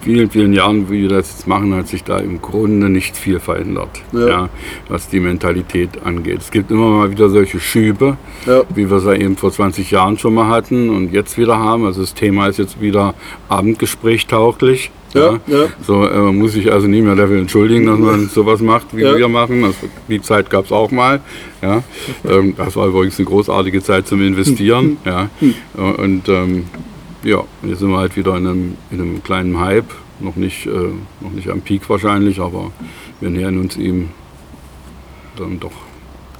Vielen, 0.05 0.29
vielen 0.29 0.53
Jahren, 0.53 0.89
wie 0.91 1.01
wir 1.01 1.09
das 1.09 1.31
jetzt 1.31 1.47
machen, 1.47 1.73
hat 1.75 1.87
sich 1.87 2.03
da 2.03 2.17
im 2.19 2.41
Grunde 2.41 2.89
nicht 2.89 3.17
viel 3.17 3.39
verändert, 3.39 3.89
Ja. 4.13 4.27
ja. 4.27 4.49
was 4.87 5.09
die 5.09 5.19
Mentalität 5.19 5.89
angeht. 6.05 6.37
Es 6.39 6.51
gibt 6.51 6.69
immer 6.69 6.89
mal 6.89 7.09
wieder 7.11 7.29
solche 7.29 7.59
Schübe, 7.59 8.15
Ja. 8.45 8.61
wie 8.73 8.87
wir 8.89 8.97
es 8.97 9.03
ja 9.03 9.13
eben 9.13 9.35
vor 9.35 9.51
20 9.51 9.89
Jahren 9.91 10.17
schon 10.19 10.35
mal 10.35 10.47
hatten 10.47 10.89
und 10.89 11.11
jetzt 11.11 11.37
wieder 11.39 11.57
haben. 11.57 11.85
Also 11.85 12.01
das 12.01 12.13
Thema 12.13 12.47
ist 12.47 12.59
jetzt 12.59 12.79
wieder 12.79 13.15
Abendgespräch 13.49 14.27
tauglich. 14.27 14.91
Ja, 15.15 15.39
ja. 15.47 15.67
So, 15.81 16.05
äh, 16.05 16.17
man 16.19 16.35
muss 16.37 16.51
sich 16.53 16.71
also 16.71 16.87
nie 16.87 17.01
mehr 17.01 17.15
dafür 17.15 17.39
entschuldigen, 17.39 17.85
dass 17.87 17.97
man 17.97 18.27
sowas 18.27 18.61
macht, 18.61 18.87
wie 18.95 19.01
Ja. 19.03 19.15
wir 19.17 19.29
machen. 19.29 19.61
Das, 19.63 19.75
die 20.09 20.21
Zeit 20.21 20.49
gab 20.49 20.65
es 20.65 20.71
auch 20.73 20.91
mal. 20.91 21.21
Ja. 21.63 21.83
Ähm, 22.29 22.53
das 22.57 22.75
war 22.75 22.87
übrigens 22.87 23.17
eine 23.17 23.25
großartige 23.25 23.81
Zeit 23.81 24.07
zum 24.07 24.21
Investieren. 24.21 24.97
Ja. 25.05 25.29
Und 25.77 26.27
ähm, 26.29 26.65
ja, 27.25 27.43
jetzt 27.63 27.79
sind 27.79 27.89
wir 27.89 27.97
halt 27.97 28.15
wieder 28.15 28.37
in 28.37 28.47
einem, 28.47 28.77
in 28.91 29.01
einem 29.01 29.23
kleinen 29.23 29.59
Hype. 29.59 29.89
Noch 30.19 30.37
nicht, 30.37 30.67
äh, 30.67 30.69
noch 31.19 31.31
nicht 31.33 31.49
am 31.49 31.59
Peak 31.61 31.89
wahrscheinlich, 31.89 32.39
aber 32.39 32.71
wir 33.19 33.29
nähern 33.29 33.57
uns 33.59 33.75
ihm 33.75 34.09
dann 35.35 35.59
doch. 35.59 35.73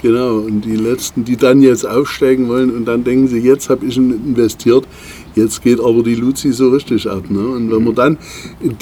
Genau, 0.02 0.38
und 0.38 0.62
die 0.62 0.76
Letzten, 0.76 1.26
die 1.26 1.36
dann 1.36 1.62
jetzt 1.62 1.86
aufsteigen 1.86 2.48
wollen 2.48 2.74
und 2.74 2.86
dann 2.86 3.04
denken 3.04 3.28
sie, 3.28 3.40
jetzt 3.40 3.70
habe 3.70 3.86
ich 3.88 3.98
investiert, 3.98 4.88
jetzt 5.36 5.62
geht 5.62 5.80
aber 5.80 6.04
die 6.04 6.16
Luzi 6.16 6.52
so 6.52 6.70
richtig 6.70 7.10
ab. 7.10 7.30
Ne? 7.30 7.46
Und 7.48 7.72
wenn 7.72 7.84
man 7.84 7.96
dann 7.96 8.18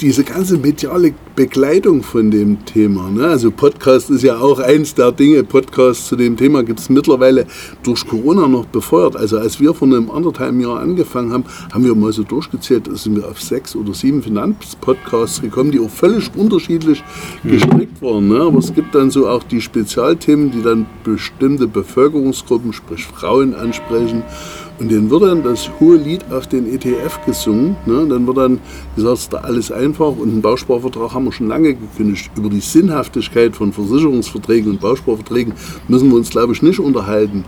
diese 0.00 0.24
ganze 0.24 0.56
mediale 0.56 1.14
Begleitung 1.36 2.02
von 2.02 2.30
dem 2.30 2.64
Thema, 2.64 3.10
ne? 3.10 3.26
also 3.26 3.50
Podcast 3.50 4.10
ist 4.10 4.22
ja 4.22 4.38
auch 4.38 4.60
eins 4.60 4.94
der 4.94 5.12
Dinge, 5.12 5.44
Podcast 5.44 6.06
zu 6.06 6.16
dem 6.16 6.36
Thema 6.36 6.62
gibt 6.62 6.80
es 6.80 6.88
mittlerweile 6.88 7.46
durch 7.82 8.06
Corona 8.06 8.46
noch 8.48 8.66
befeuert. 8.66 9.16
Also 9.16 9.38
als 9.38 9.60
wir 9.60 9.74
vor 9.74 9.88
einem 9.88 10.10
anderthalb 10.10 10.60
Jahr 10.60 10.80
angefangen 10.80 11.32
haben, 11.32 11.44
haben 11.72 11.84
wir 11.84 11.94
mal 11.94 12.12
so 12.12 12.22
durchgezählt, 12.22 12.88
sind 12.96 13.16
wir 13.16 13.28
auf 13.28 13.40
sechs 13.40 13.74
oder 13.74 13.92
sieben 13.94 14.22
Finanzpodcasts 14.22 15.42
gekommen, 15.42 15.72
die 15.72 15.80
auch 15.80 15.90
völlig 15.90 16.30
unterschiedlich 16.36 17.02
gestrickt 17.42 18.00
waren. 18.00 18.28
Ne? 18.28 18.40
Aber 18.40 18.58
es 18.58 18.72
gibt 18.72 18.94
dann 18.94 19.10
so 19.10 19.28
auch 19.28 19.42
die 19.42 19.60
Spezialthemen, 19.60 20.50
die 20.50 20.62
dann 20.62 20.86
bestimmte 21.02 21.66
Bevölkerungsgruppen, 21.66 22.72
sprich 22.72 23.04
Frauen, 23.06 23.54
ansprechen. 23.54 24.22
Und 24.80 24.90
denen 24.90 25.08
wird 25.08 25.22
dann 25.22 25.44
das 25.44 25.70
hohe 25.78 25.96
Lied 25.96 26.24
auf 26.32 26.48
den 26.48 26.66
ETF 26.66 27.24
gesungen. 27.24 27.76
Ne? 27.86 28.06
Dann 28.08 28.26
wird 28.26 28.36
dann 28.36 28.60
gesagt, 28.96 29.32
da 29.32 29.38
alles 29.38 29.70
einfach 29.70 30.16
und 30.16 30.30
einen 30.30 30.42
Bausparvertrag 30.42 31.14
haben 31.14 31.26
wir 31.26 31.32
schon 31.32 31.46
lange 31.46 31.74
gekündigt. 31.74 32.30
Über 32.36 32.48
die 32.48 32.60
Sinnhaftigkeit 32.60 33.54
von 33.54 33.72
Versicherungsverträgen 33.72 34.72
und 34.72 34.80
Bausparverträgen 34.80 35.54
müssen 35.86 36.10
wir 36.10 36.16
uns, 36.16 36.30
glaube 36.30 36.54
ich, 36.54 36.62
nicht 36.62 36.80
unterhalten. 36.80 37.44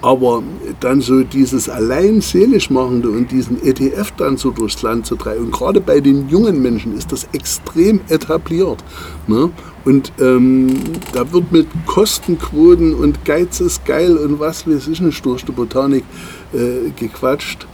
Aber 0.00 0.42
dann 0.80 1.02
so 1.02 1.22
dieses 1.22 1.68
allein 1.68 2.22
selig 2.22 2.70
machende 2.70 3.10
und 3.10 3.30
diesen 3.30 3.62
ETF 3.62 4.12
dann 4.16 4.38
so 4.38 4.50
durchs 4.50 4.80
Land 4.80 5.04
zu 5.04 5.16
treiben. 5.16 5.46
Und 5.46 5.52
gerade 5.52 5.82
bei 5.82 6.00
den 6.00 6.30
jungen 6.30 6.62
Menschen 6.62 6.96
ist 6.96 7.12
das 7.12 7.28
extrem 7.34 8.00
etabliert. 8.08 8.82
Ne? 9.26 9.50
Und 9.84 10.12
ähm, 10.20 10.68
da 11.12 11.30
wird 11.32 11.52
mit 11.52 11.66
Kostenquoten 11.86 12.94
und 12.94 13.24
Geiz 13.24 13.60
ist 13.60 13.84
geil 13.86 14.16
und 14.16 14.38
was 14.38 14.66
weiß 14.66 14.88
ich 14.88 15.00
nicht 15.00 15.24
durch 15.24 15.44
die 15.44 15.52
Botanik 15.52 16.04
äh, 16.52 16.90
gequatscht. 16.96 17.66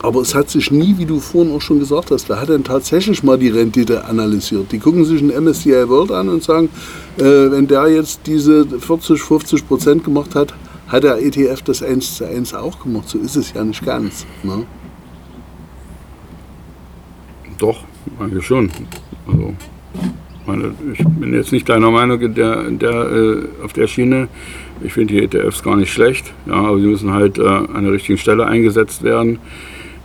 Aber 0.00 0.20
es 0.20 0.34
hat 0.34 0.50
sich 0.50 0.70
nie, 0.70 0.98
wie 0.98 1.06
du 1.06 1.18
vorhin 1.18 1.54
auch 1.54 1.62
schon 1.62 1.78
gesagt 1.78 2.10
hast, 2.10 2.28
wer 2.28 2.38
hat 2.38 2.50
denn 2.50 2.62
tatsächlich 2.62 3.22
mal 3.22 3.38
die 3.38 3.48
Rendite 3.48 4.04
analysiert? 4.04 4.70
Die 4.72 4.78
gucken 4.78 5.04
sich 5.04 5.22
ein 5.22 5.28
MSCI 5.44 5.88
World 5.88 6.10
an 6.10 6.28
und 6.28 6.42
sagen, 6.42 6.68
äh, 7.16 7.22
wenn 7.22 7.66
der 7.66 7.88
jetzt 7.88 8.20
diese 8.26 8.66
40, 8.66 9.22
50 9.22 9.66
Prozent 9.66 10.04
gemacht 10.04 10.34
hat, 10.34 10.52
hat 10.88 11.04
der 11.04 11.22
ETF 11.22 11.62
das 11.62 11.82
1 11.82 12.16
zu 12.16 12.26
1 12.26 12.52
auch 12.54 12.80
gemacht. 12.80 13.08
So 13.08 13.18
ist 13.18 13.36
es 13.36 13.52
ja 13.54 13.64
nicht 13.64 13.84
ganz. 13.84 14.26
Ne? 14.42 14.66
Doch, 17.58 17.84
eigentlich 18.20 18.44
schon. 18.44 18.70
Also, 19.26 19.54
meine, 20.46 20.72
ich 20.92 21.04
bin 21.04 21.34
jetzt 21.34 21.52
nicht 21.52 21.68
deiner 21.68 21.90
Meinung 21.90 22.20
in 22.20 22.34
der, 22.34 22.66
in 22.66 22.78
der, 22.78 22.90
äh, 22.90 23.64
auf 23.64 23.72
der 23.72 23.86
Schiene. 23.86 24.28
Ich 24.82 24.92
finde 24.92 25.14
die 25.14 25.22
ETFs 25.22 25.62
gar 25.62 25.76
nicht 25.76 25.92
schlecht, 25.92 26.32
ja, 26.46 26.54
aber 26.54 26.78
sie 26.78 26.86
müssen 26.86 27.12
halt 27.12 27.38
äh, 27.38 27.46
an 27.46 27.84
der 27.84 27.92
richtigen 27.92 28.18
Stelle 28.18 28.46
eingesetzt 28.46 29.02
werden. 29.02 29.38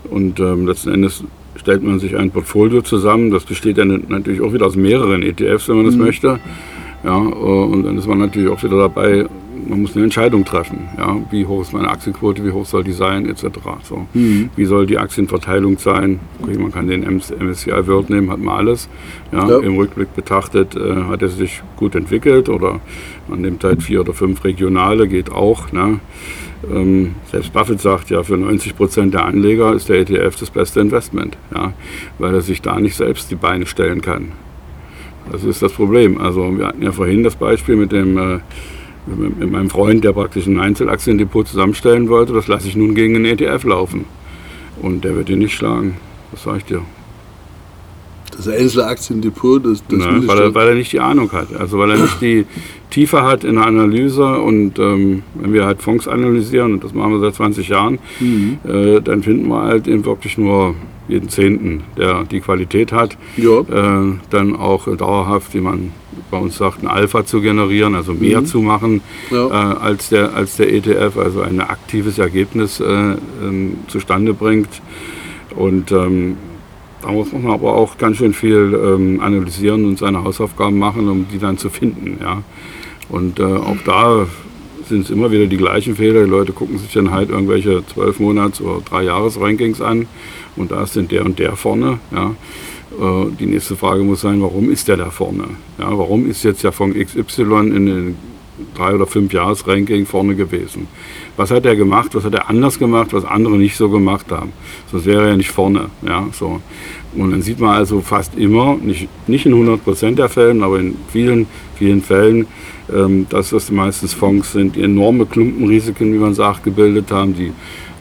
Und 0.10 0.39
ähm, 0.39 0.67
letzten 0.67 0.91
Endes 0.91 1.24
stellt 1.55 1.84
man 1.84 2.00
sich 2.00 2.15
ein 2.15 2.31
Portfolio 2.31 2.81
zusammen. 2.81 3.31
Das 3.31 3.46
besteht 3.46 3.77
dann 3.77 4.05
natürlich 4.08 4.41
auch 4.41 4.53
wieder 4.53 4.65
aus 4.65 4.75
mehreren 4.75 5.24
ETFs, 5.24 5.67
wenn 5.67 5.77
man 5.77 5.86
das 5.86 5.96
möchte. 5.96 6.39
Ja, 7.03 7.17
äh, 7.17 7.24
und 7.24 7.84
dann 7.84 7.98
ist 7.98 8.08
man 8.08 8.19
natürlich 8.19 8.50
auch 8.50 8.63
wieder 8.63 8.77
dabei, 8.77 9.25
man 9.69 9.83
muss 9.83 9.95
eine 9.95 10.03
Entscheidung 10.03 10.43
treffen. 10.45 10.89
Ja, 10.97 11.17
wie 11.29 11.45
hoch 11.45 11.61
ist 11.61 11.73
meine 11.73 11.89
Aktienquote, 11.89 12.43
wie 12.43 12.51
hoch 12.51 12.65
soll 12.65 12.83
die 12.83 12.91
sein, 12.91 13.29
etc. 13.29 13.43
So. 13.83 14.07
Wie 14.55 14.65
soll 14.65 14.88
die 14.88 14.97
Aktienverteilung 14.97 15.77
sein? 15.77 16.19
Okay, 16.41 16.57
man 16.57 16.71
kann 16.71 16.88
den 16.88 17.03
MS 17.03 17.31
MSCI 17.31 17.88
World 17.88 18.09
nehmen, 18.09 18.31
hat 18.31 18.39
man 18.39 18.57
alles. 18.57 18.89
Ja, 19.31 19.47
Ja. 19.47 19.59
Im 19.59 19.77
Rückblick 19.77 20.15
betrachtet 20.15 20.75
äh, 20.75 21.03
hat 21.03 21.21
er 21.21 21.29
sich 21.29 21.61
gut 21.77 21.95
entwickelt 21.95 22.49
oder 22.49 22.81
man 23.27 23.41
nimmt 23.41 23.63
halt 23.63 23.83
vier 23.83 24.01
oder 24.01 24.13
fünf 24.13 24.43
regionale, 24.43 25.07
geht 25.07 25.31
auch. 25.31 25.71
Ne? 25.71 25.99
Ähm, 26.69 27.15
selbst 27.31 27.53
Buffett 27.53 27.79
sagt 27.79 28.09
ja, 28.09 28.23
für 28.23 28.38
90 28.38 28.75
Prozent 28.75 29.13
der 29.13 29.25
Anleger 29.25 29.73
ist 29.73 29.88
der 29.88 29.99
ETF 29.99 30.35
das 30.39 30.49
beste 30.49 30.79
Investment, 30.79 31.38
ja? 31.55 31.73
weil 32.17 32.33
er 32.33 32.41
sich 32.41 32.61
da 32.61 32.79
nicht 32.79 32.95
selbst 32.95 33.29
die 33.29 33.35
Beine 33.35 33.67
stellen 33.67 34.01
kann. 34.01 34.31
Das 35.31 35.43
ist 35.43 35.61
das 35.61 35.71
Problem. 35.73 36.19
Also 36.19 36.57
wir 36.57 36.67
hatten 36.67 36.81
ja 36.81 36.91
vorhin 36.91 37.23
das 37.23 37.35
Beispiel 37.35 37.75
mit 37.75 37.91
dem 37.91 38.17
äh, 38.17 38.39
mit 39.17 39.51
meinem 39.51 39.69
Freund, 39.69 40.03
der 40.03 40.13
praktisch 40.13 40.45
ein 40.47 40.59
Einzelaktiendepot 40.59 41.47
zusammenstellen 41.47 42.09
wollte. 42.09 42.33
Das 42.33 42.47
lasse 42.47 42.67
ich 42.67 42.75
nun 42.75 42.95
gegen 42.95 43.15
einen 43.15 43.25
ETF 43.25 43.63
laufen. 43.65 44.05
Und 44.81 45.03
der 45.03 45.15
wird 45.15 45.29
ihn 45.29 45.39
nicht 45.39 45.55
schlagen. 45.55 45.95
Das 46.31 46.43
sage 46.43 46.57
ich 46.59 46.65
dir. 46.65 46.81
Das 48.35 48.47
Einzelaktiendepot, 48.47 49.65
das, 49.65 49.83
das 49.89 49.99
Ne, 49.99 50.19
ich 50.21 50.27
weil, 50.27 50.39
er, 50.39 50.55
weil 50.55 50.67
er 50.69 50.75
nicht 50.75 50.93
die 50.93 50.99
Ahnung 50.99 51.31
hat. 51.33 51.47
Also 51.59 51.77
weil 51.77 51.91
er 51.91 51.97
nicht 51.97 52.21
die 52.21 52.45
Tiefe 52.89 53.23
hat 53.23 53.43
in 53.43 53.55
der 53.55 53.65
Analyse. 53.65 54.37
Und 54.39 54.79
ähm, 54.79 55.23
wenn 55.35 55.51
wir 55.51 55.65
halt 55.65 55.81
Fonds 55.81 56.07
analysieren, 56.07 56.73
und 56.73 56.83
das 56.83 56.93
machen 56.93 57.11
wir 57.13 57.19
seit 57.19 57.35
20 57.35 57.67
Jahren, 57.67 57.99
Mhm. 58.19 58.57
äh, 58.65 59.01
dann 59.01 59.23
finden 59.23 59.47
wir 59.49 59.63
halt 59.63 59.87
eben 59.87 60.05
wirklich 60.05 60.37
nur 60.37 60.75
jeden 61.09 61.27
Zehnten, 61.29 61.83
der 61.97 62.23
die 62.23 62.39
Qualität 62.39 62.91
hat, 62.93 63.17
Ja. 63.35 63.59
äh, 63.61 64.13
dann 64.29 64.55
auch 64.55 64.87
dauerhaft, 64.95 65.53
wie 65.53 65.59
man 65.61 65.91
bei 66.31 66.37
uns 66.37 66.57
sagt, 66.57 66.83
ein 66.83 66.87
Alpha 66.87 67.25
zu 67.25 67.41
generieren, 67.41 67.95
also 67.95 68.13
mehr 68.13 68.45
zu 68.45 68.61
machen 68.61 69.01
Mhm. 69.29 69.35
Ja. 69.35 69.47
äh, 69.47 69.75
als, 69.79 70.09
der, 70.09 70.33
als 70.35 70.57
der 70.57 70.71
ETF, 70.73 71.17
also 71.17 71.41
ein 71.41 71.59
aktives 71.59 72.17
Ergebnis 72.19 72.79
äh, 72.79 72.85
ähm, 73.43 73.77
zustande 73.87 74.33
bringt. 74.33 74.69
Und 75.55 75.91
ähm, 75.91 76.37
da 77.01 77.11
muss 77.11 77.31
man 77.31 77.47
aber 77.47 77.73
auch 77.75 77.97
ganz 77.97 78.17
schön 78.17 78.33
viel 78.33 78.77
ähm, 78.81 79.19
analysieren 79.21 79.85
und 79.85 79.97
seine 79.97 80.23
Hausaufgaben 80.23 80.77
machen, 80.77 81.07
um 81.09 81.25
die 81.31 81.39
dann 81.39 81.57
zu 81.57 81.69
finden. 81.69 82.17
Ja. 82.21 82.43
Und 83.09 83.39
äh, 83.39 83.43
auch 83.43 83.77
da 83.85 84.27
sind 84.89 85.05
es 85.05 85.10
immer 85.10 85.31
wieder 85.31 85.46
die 85.48 85.58
gleichen 85.58 85.96
Fehler. 85.96 86.24
Die 86.25 86.29
Leute 86.29 86.51
gucken 86.51 86.77
sich 86.77 86.91
dann 86.91 87.12
halt 87.12 87.29
irgendwelche 87.29 87.84
12 87.86 88.19
Monats- 88.19 88.62
oder 88.62 88.81
3 88.81 89.03
Jahres-Rankings 89.03 89.81
an 89.81 90.08
und 90.55 90.72
da 90.72 90.84
ist 90.84 90.96
denn 90.96 91.08
der 91.08 91.25
und 91.25 91.39
der 91.39 91.55
vorne. 91.55 92.00
Ja. 92.12 92.31
Äh, 93.00 93.31
Die 93.39 93.46
nächste 93.46 93.75
Frage 93.75 94.03
muss 94.03 94.22
sein, 94.22 94.41
warum 94.41 94.69
ist 94.69 94.88
der 94.88 94.98
da 94.98 95.10
vorne? 95.10 95.46
Ja, 95.77 95.98
warum 95.98 96.29
ist 96.29 96.43
jetzt 96.43 96.63
der 96.63 96.72
von 96.72 96.93
XY 96.93 97.41
in 97.75 97.86
den 97.86 98.15
drei 98.75 98.93
oder 98.93 99.07
fünf 99.07 99.33
Jahres-Ranking 99.33 100.05
vorne 100.05 100.35
gewesen? 100.35 100.87
Was 101.37 101.51
hat 101.51 101.65
er 101.65 101.75
gemacht? 101.75 102.13
Was 102.13 102.23
hat 102.23 102.33
er 102.33 102.49
anders 102.49 102.79
gemacht, 102.79 103.13
was 103.13 103.25
andere 103.25 103.57
nicht 103.57 103.75
so 103.75 103.89
gemacht 103.89 104.31
haben? 104.31 104.51
Sonst 104.91 105.05
wäre 105.05 105.23
er 105.23 105.29
ja 105.29 105.37
nicht 105.37 105.51
vorne. 105.51 105.89
Ja, 106.01 106.27
so. 106.31 106.61
Und 107.15 107.31
dann 107.31 107.41
sieht 107.41 107.59
man 107.59 107.75
also 107.75 108.01
fast 108.01 108.37
immer, 108.37 108.75
nicht, 108.75 109.07
nicht 109.27 109.45
in 109.45 109.53
100 109.53 109.83
Prozent 109.83 110.19
der 110.19 110.29
Fällen, 110.29 110.61
aber 110.63 110.79
in 110.79 110.95
vielen, 111.11 111.47
vielen 111.75 112.01
Fällen, 112.01 112.47
ähm, 112.93 113.25
dass 113.29 113.49
das 113.49 113.71
meistens 113.71 114.13
Fonds 114.13 114.51
sind, 114.51 114.75
die 114.75 114.83
enorme 114.83 115.25
Klumpenrisiken, 115.25 116.13
wie 116.13 116.17
man 116.17 116.33
sagt, 116.33 116.63
gebildet 116.63 117.11
haben, 117.11 117.35
die 117.35 117.51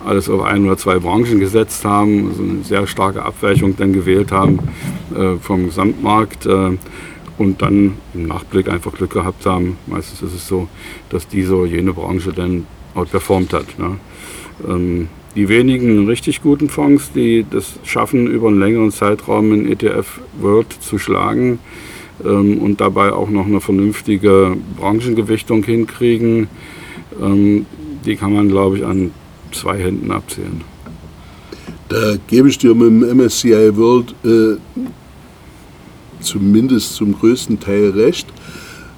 alles 0.05 0.29
auf 0.31 0.43
ein 0.43 0.65
oder 0.65 0.77
zwei 0.77 0.99
Branchen 0.99 1.41
gesetzt 1.41 1.85
haben, 1.85 2.29
also 2.29 2.43
eine 2.43 2.63
sehr 2.63 2.87
starke 2.87 3.23
Abweichung 3.23 3.77
dann 3.77 3.93
gewählt 3.93 4.33
haben 4.33 4.59
äh, 5.15 5.37
vom 5.41 5.67
Gesamtmarkt 5.67 6.47
äh, 6.47 6.71
und 7.39 7.63
dann 7.63 7.95
im 8.15 8.27
Nachblick 8.27 8.69
einfach 8.69 8.93
Glück 8.93 9.13
gehabt 9.13 9.47
haben. 9.47 9.79
Meistens 9.87 10.23
ist 10.23 10.35
es 10.35 10.49
so, 10.49 10.69
dass 11.11 11.29
diese 11.29 11.55
oder 11.55 11.71
jene 11.71 11.93
Branche 11.93 12.33
dann 12.33 12.67
outperformt 12.95 13.53
hat. 13.53 13.79
Ne? 13.79 13.97
Ähm, 14.69 15.09
die 15.37 15.49
wenigen 15.49 16.07
richtig 16.07 16.43
guten 16.43 16.69
Fonds, 16.69 17.13
die 17.13 17.47
das 17.49 17.79
schaffen, 17.85 18.27
über 18.27 18.49
einen 18.49 18.59
längeren 18.59 18.91
Zeitraum 18.91 19.53
einen 19.53 19.71
ETF 19.71 20.21
World 20.41 20.73
zu 20.81 20.99
schlagen 20.99 21.61
ähm, 22.25 22.59
und 22.59 22.81
dabei 22.81 23.13
auch 23.13 23.31
noch 23.31 23.47
eine 23.47 23.61
vernünftige 23.61 24.57
Branchengewichtung 24.77 25.63
hinkriegen, 25.63 26.49
ähm, 27.23 27.67
die 28.05 28.17
kann 28.17 28.33
man, 28.33 28.49
glaube 28.49 28.79
ich, 28.79 28.85
an 28.85 29.13
zwei 29.53 29.79
Händen 29.79 30.11
abzählen. 30.11 30.63
Da 31.89 32.17
gebe 32.27 32.49
ich 32.49 32.59
dir 32.59 32.75
mit 32.75 32.89
dem 32.89 33.19
MSCI 33.19 33.77
World 33.77 34.15
äh, 34.25 34.57
zumindest 36.21 36.95
zum 36.95 37.13
größten 37.19 37.61
Teil 37.61 37.91
recht. 37.91 38.27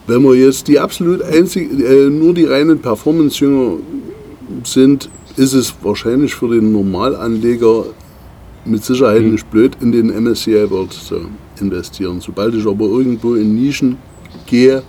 Wenn 0.06 0.22
wir 0.22 0.34
jetzt 0.34 0.68
die 0.68 0.78
absolut 0.78 1.22
einzig, 1.22 1.70
äh, 1.80 2.08
nur 2.08 2.34
die 2.34 2.44
reinen 2.44 2.78
Performance-Jünger 2.78 3.74
sind, 4.64 5.08
ist 5.36 5.54
es 5.54 5.74
wahrscheinlich 5.82 6.34
für 6.34 6.48
den 6.48 6.72
Normalanleger 6.72 7.84
mit 8.64 8.84
Sicherheit 8.84 9.22
nicht 9.22 9.50
blöd, 9.50 9.76
in 9.80 9.92
den 9.92 10.08
MSCI 10.08 10.70
World 10.70 10.92
zu 10.92 11.20
investieren. 11.60 12.20
Sobald 12.20 12.54
ich 12.54 12.66
aber 12.66 12.86
irgendwo 12.86 13.34
in 13.34 13.54
Nischen 13.54 13.96
gehe, 14.46 14.82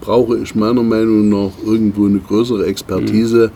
brauche 0.00 0.38
ich 0.38 0.54
meiner 0.54 0.82
Meinung 0.82 1.28
nach 1.28 1.52
irgendwo 1.64 2.06
eine 2.06 2.18
größere 2.18 2.66
Expertise. 2.66 3.50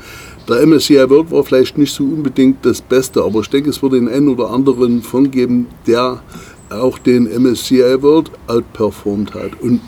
Der 0.49 0.67
MSCI 0.67 1.11
World 1.11 1.31
war 1.31 1.45
vielleicht 1.45 1.77
nicht 1.77 1.93
so 1.93 2.05
unbedingt 2.05 2.65
das 2.65 2.81
Beste, 2.81 3.23
aber 3.23 3.41
ich 3.41 3.51
denke, 3.51 3.71
es 3.71 3.83
wird 3.83 3.93
den 3.93 4.09
einen 4.09 4.29
oder 4.29 4.51
anderen 4.51 5.03
Fonds 5.03 5.31
geben, 5.31 5.67
der 5.87 6.23
auch 6.71 6.99
den 6.99 7.25
MSCI 7.25 8.03
World 8.03 8.31
outperformt 8.47 9.35
hat. 9.35 9.61
Und 9.61 9.81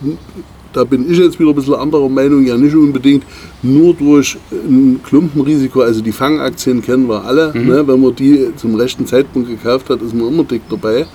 da 0.72 0.84
bin 0.84 1.10
ich 1.10 1.18
jetzt 1.18 1.38
wieder 1.38 1.50
ein 1.50 1.54
bisschen 1.54 1.74
anderer 1.74 2.08
Meinung, 2.08 2.46
ja 2.46 2.56
nicht 2.56 2.74
unbedingt 2.74 3.24
nur 3.62 3.94
durch 3.94 4.36
ein 4.52 5.00
Klumpenrisiko, 5.04 5.80
also 5.80 6.00
die 6.00 6.12
Fangaktien 6.12 6.82
kennen 6.82 7.08
wir 7.08 7.24
alle, 7.24 7.52
mhm. 7.54 7.66
ne, 7.66 7.86
wenn 7.86 8.00
man 8.00 8.14
die 8.14 8.50
zum 8.56 8.74
rechten 8.76 9.06
Zeitpunkt 9.06 9.48
gekauft 9.48 9.90
hat, 9.90 10.00
ist 10.02 10.14
man 10.14 10.28
immer 10.28 10.44
dick 10.44 10.62
dabei. 10.70 11.06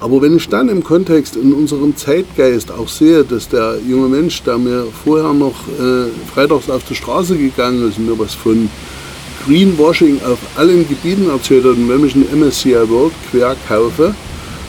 Aber 0.00 0.20
wenn 0.20 0.36
ich 0.36 0.48
dann 0.48 0.68
im 0.68 0.84
Kontext 0.84 1.36
in 1.36 1.54
unserem 1.54 1.96
Zeitgeist 1.96 2.70
auch 2.70 2.88
sehe, 2.88 3.24
dass 3.24 3.48
der 3.48 3.78
junge 3.88 4.08
Mensch, 4.08 4.42
der 4.42 4.58
mir 4.58 4.84
vorher 5.04 5.32
noch 5.32 5.54
äh, 5.68 6.08
freitags 6.32 6.68
auf 6.68 6.84
die 6.84 6.94
Straße 6.94 7.36
gegangen 7.36 7.88
ist 7.88 7.98
und 7.98 8.06
mir 8.06 8.18
was 8.18 8.34
von 8.34 8.68
Greenwashing 9.46 10.20
auf 10.22 10.38
allen 10.56 10.86
Gebieten 10.88 11.30
erzählt 11.30 11.64
hat, 11.64 11.76
und 11.76 11.88
wenn 11.88 12.04
ich 12.04 12.14
ein 12.14 12.26
MSCI 12.38 12.88
World 12.88 13.12
quer 13.30 13.56
kaufe, 13.68 14.14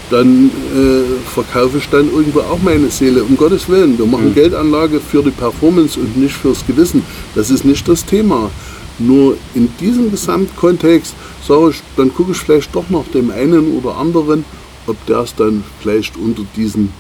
dann 0.10 0.50
äh, 0.76 1.30
verkaufe 1.34 1.78
ich 1.78 1.90
dann 1.90 2.12
irgendwo 2.12 2.42
auch 2.42 2.60
meine 2.62 2.90
Seele. 2.90 3.24
Um 3.24 3.36
Gottes 3.38 3.68
Willen, 3.70 3.98
wir 3.98 4.06
machen 4.06 4.30
mhm. 4.30 4.36
Geldanlage 4.36 5.00
für 5.00 5.24
die 5.24 5.32
Performance 5.32 6.00
und 6.00 6.18
nicht 6.18 6.36
fürs 6.36 6.66
Gewissen. 6.66 7.04
Das 7.34 7.50
ist 7.50 7.66
nicht 7.66 7.88
das 7.88 8.06
Thema. 8.06 8.52
Nur 8.98 9.38
in 9.56 9.70
diesem 9.80 10.12
Gesamtkontext 10.12 11.14
sage 11.46 11.72
ich, 11.72 11.82
dann 11.98 12.14
gucke 12.14 12.32
ich 12.32 12.38
vielleicht 12.38 12.74
doch 12.74 12.90
noch 12.90 13.06
dem 13.14 13.32
einen 13.32 13.78
oder 13.78 13.98
anderen, 13.98 14.46
ob 14.88 15.04
der 15.06 15.20
es 15.20 15.36
dann 15.36 15.64
vielleicht 15.82 16.16
unter 16.18 16.44
diesen 16.56 16.92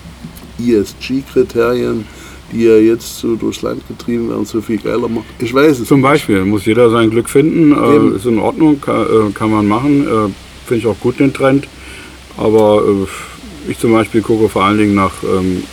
ESG-Kriterien, 0.59 2.05
die 2.51 2.63
ja 2.63 2.77
jetzt 2.77 3.19
so 3.19 3.35
durchs 3.35 3.61
Land 3.61 3.87
getrieben 3.87 4.29
werden, 4.29 4.45
so 4.45 4.61
viel 4.61 4.77
geiler 4.77 5.07
macht. 5.07 5.25
Ich 5.39 5.53
weiß 5.53 5.79
es. 5.79 5.87
Zum 5.87 6.01
Beispiel 6.01 6.43
muss 6.43 6.65
jeder 6.65 6.89
sein 6.89 7.09
Glück 7.09 7.29
finden. 7.29 7.71
Äh, 7.71 8.15
ist 8.17 8.25
in 8.25 8.39
Ordnung, 8.39 8.81
kann, 8.81 9.03
äh, 9.03 9.31
kann 9.33 9.51
man 9.51 9.67
machen. 9.67 10.03
Äh, 10.03 10.29
Finde 10.67 10.79
ich 10.79 10.87
auch 10.87 10.99
gut 10.99 11.19
den 11.19 11.33
Trend. 11.33 11.67
Aber 12.37 12.83
äh, 12.85 13.71
ich 13.71 13.79
zum 13.79 13.93
Beispiel 13.93 14.21
gucke 14.21 14.49
vor 14.49 14.63
allen 14.63 14.77
Dingen 14.77 14.95
nach 14.95 15.23
ähm, 15.23 15.63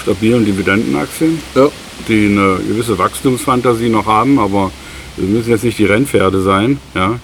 stabilen 0.00 0.44
Dividendenaktien, 0.44 1.38
ja. 1.54 1.68
die 2.08 2.26
eine 2.26 2.58
gewisse 2.66 2.98
Wachstumsfantasie 2.98 3.88
noch 3.88 4.06
haben, 4.06 4.38
aber 4.38 4.70
wir 5.16 5.28
müssen 5.28 5.50
jetzt 5.50 5.64
nicht 5.64 5.78
die 5.78 5.84
Rennpferde 5.84 6.42
sein. 6.42 6.78
Ja? 6.94 7.18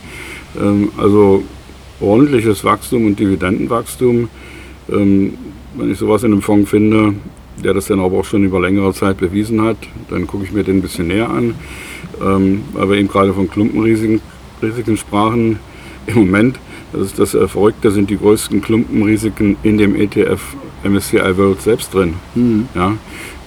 Ähm, 0.60 0.90
also 0.96 1.42
ordentliches 2.00 2.64
Wachstum 2.64 3.06
und 3.06 3.18
Dividendenwachstum. 3.18 4.28
Ähm, 4.90 5.38
wenn 5.76 5.90
ich 5.90 5.98
sowas 5.98 6.22
in 6.22 6.32
einem 6.32 6.42
Fonds 6.42 6.70
finde, 6.70 7.14
der 7.62 7.74
das 7.74 7.86
dann 7.86 8.00
aber 8.00 8.18
auch 8.18 8.24
schon 8.24 8.44
über 8.44 8.60
längere 8.60 8.92
Zeit 8.92 9.18
bewiesen 9.18 9.62
hat, 9.62 9.76
dann 10.10 10.26
gucke 10.26 10.44
ich 10.44 10.52
mir 10.52 10.64
den 10.64 10.78
ein 10.78 10.82
bisschen 10.82 11.08
näher 11.08 11.30
an, 11.30 11.54
ähm, 12.20 12.62
weil 12.72 12.90
wir 12.90 12.96
eben 12.96 13.08
gerade 13.08 13.32
von 13.32 13.48
Klumpenrisiken 13.48 14.20
Risiken 14.62 14.96
sprachen. 14.96 15.58
Im 16.06 16.16
Moment 16.16 16.58
das 16.94 17.08
ist 17.08 17.18
das 17.18 17.34
äh, 17.34 17.48
Verrückte, 17.48 17.90
sind 17.90 18.10
die 18.10 18.18
größten 18.18 18.62
Klumpenrisiken 18.62 19.56
in 19.62 19.78
dem 19.78 19.96
ETF 19.96 20.40
MSCI 20.84 21.36
World 21.36 21.60
selbst 21.62 21.94
drin. 21.94 22.14
Mhm. 22.34 22.68
Ja, 22.74 22.94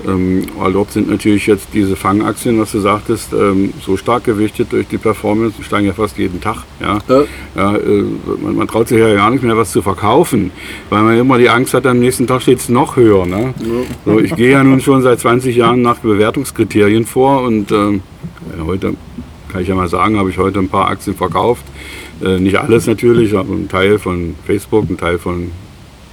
ähm, 0.06 0.44
weil 0.58 0.74
dort 0.74 0.92
sind 0.92 1.10
natürlich 1.10 1.48
jetzt 1.48 1.70
diese 1.74 1.96
Fangaktien, 1.96 2.60
was 2.60 2.72
du 2.72 2.80
sagtest, 2.80 3.34
ähm, 3.34 3.74
so 3.82 3.98
stark 3.98 4.25
gewichtet 4.25 4.72
durch 4.72 4.88
die 4.88 4.98
Performance, 4.98 5.56
die 5.58 5.63
steigen 5.63 5.88
ja 5.88 5.94
fast 5.94 6.18
jeden 6.18 6.39
Tag. 6.39 6.63
Ja? 6.80 7.00
ja. 7.08 7.24
ja 7.56 7.75
äh, 7.77 8.04
man, 8.42 8.56
man, 8.56 8.68
traut 8.68 8.88
sich 8.88 9.00
ja 9.00 9.13
gar 9.16 9.32
nicht 9.32 9.44
mehr 9.44 9.58
was 9.58 9.72
zu 9.72 9.82
verkaufen, 9.82 10.51
weil 10.89 11.01
man 11.01 11.18
immer 11.18 11.38
die 11.38 11.50
Angst 11.50 11.74
hat, 11.74 11.86
am 11.88 12.00
nächsten 12.00 12.27
Tag 12.27 12.42
steht 12.42 12.60
es 12.60 12.70
noch 12.70 12.96
höher. 12.96 13.25
Ne? 13.25 13.54
Ja. 13.60 13.66
So, 14.06 14.20
ich 14.20 14.36
gehe 14.36 14.51
ja 14.51 14.63
nun 14.63 14.82
schon 14.82 15.01
seit 15.01 15.20
20 15.20 15.56
Jahren 15.56 15.82
nach 15.82 15.98
Bewertungskriterien 15.98 17.06
vor 17.06 17.42
und 17.42 17.72
ähm, 17.72 18.01
heute 18.65 18.93
kann 19.52 19.62
ich 19.62 19.67
ja 19.67 19.76
mal 19.76 19.88
sagen, 19.88 20.17
habe 20.17 20.30
ich 20.30 20.38
heute 20.38 20.60
ein 20.60 20.69
paar 20.69 20.89
Aktien 20.89 21.15
verkauft 21.15 21.63
äh, 22.23 22.39
nicht 22.39 22.58
alles 22.58 22.88
natürlich, 22.88 23.36
aber 23.36 23.53
ein 23.53 23.67
Teil 23.69 23.99
von 23.99 24.36
Facebook, 24.45 24.89
ein 24.89 24.97
Teil 24.97 25.17
von 25.17 25.51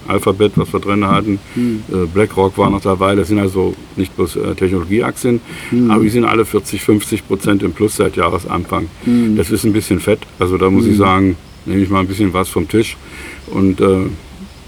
Alphabet, 0.07 0.53
was 0.57 0.73
wir 0.73 0.81
drin 0.81 1.07
hatten. 1.07 1.39
Mhm. 1.55 1.83
Äh, 1.91 2.07
BlackRock 2.07 2.59
war 2.59 2.71
noch 2.71 2.81
dabei. 2.81 3.15
Das 3.15 3.29
sind 3.29 3.39
also 3.39 3.75
nicht 3.97 4.15
bloß 4.17 4.37
äh, 4.37 4.55
Technologieaktien, 4.55 5.41
mhm. 5.71 5.91
aber 5.91 6.03
die 6.03 6.11
sind 6.11 6.25
alle 6.25 6.45
40, 6.45 6.83
50 6.83 7.27
Prozent 7.27 7.63
im 7.63 7.73
Plus 7.73 7.97
seit 7.97 8.17
Jahresanfang. 8.17 8.89
Mhm. 9.07 9.37
Das 9.37 9.51
ist 9.51 9.65
ein 9.65 9.73
bisschen 9.73 10.01
fett. 10.01 10.21
Also 10.39 10.59
da 10.59 10.71
muss 10.71 10.85
ich 10.85 10.93
hm. 10.93 10.99
sagen, 10.99 11.37
nehme 11.67 11.83
ich 11.83 11.89
mal 11.89 12.01
ein 12.01 12.07
bisschen 12.07 12.33
was 12.33 12.49
vom 12.49 12.69
Tisch 12.69 12.97
und 13.47 13.81
äh, 13.81 14.07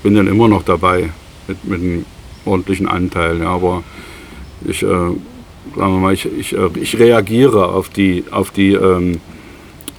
bin 0.02 0.14
dann 0.14 0.26
immer 0.26 0.48
noch 0.48 0.62
dabei 0.62 1.10
mit, 1.48 1.64
mit 1.64 1.80
einem 1.80 2.04
ordentlichen 2.44 2.88
Anteil. 2.88 3.40
Ja, 3.40 3.48
aber 3.48 3.82
ich, 4.66 4.82
äh, 4.82 4.86
sagen 4.86 5.18
wir 5.74 5.88
mal, 5.88 6.14
ich, 6.14 6.26
ich, 6.38 6.56
ich 6.80 6.98
reagiere 6.98 7.68
auf 7.68 7.88
die, 7.90 8.24
auf 8.30 8.50
die 8.50 8.72
ähm, 8.72 9.20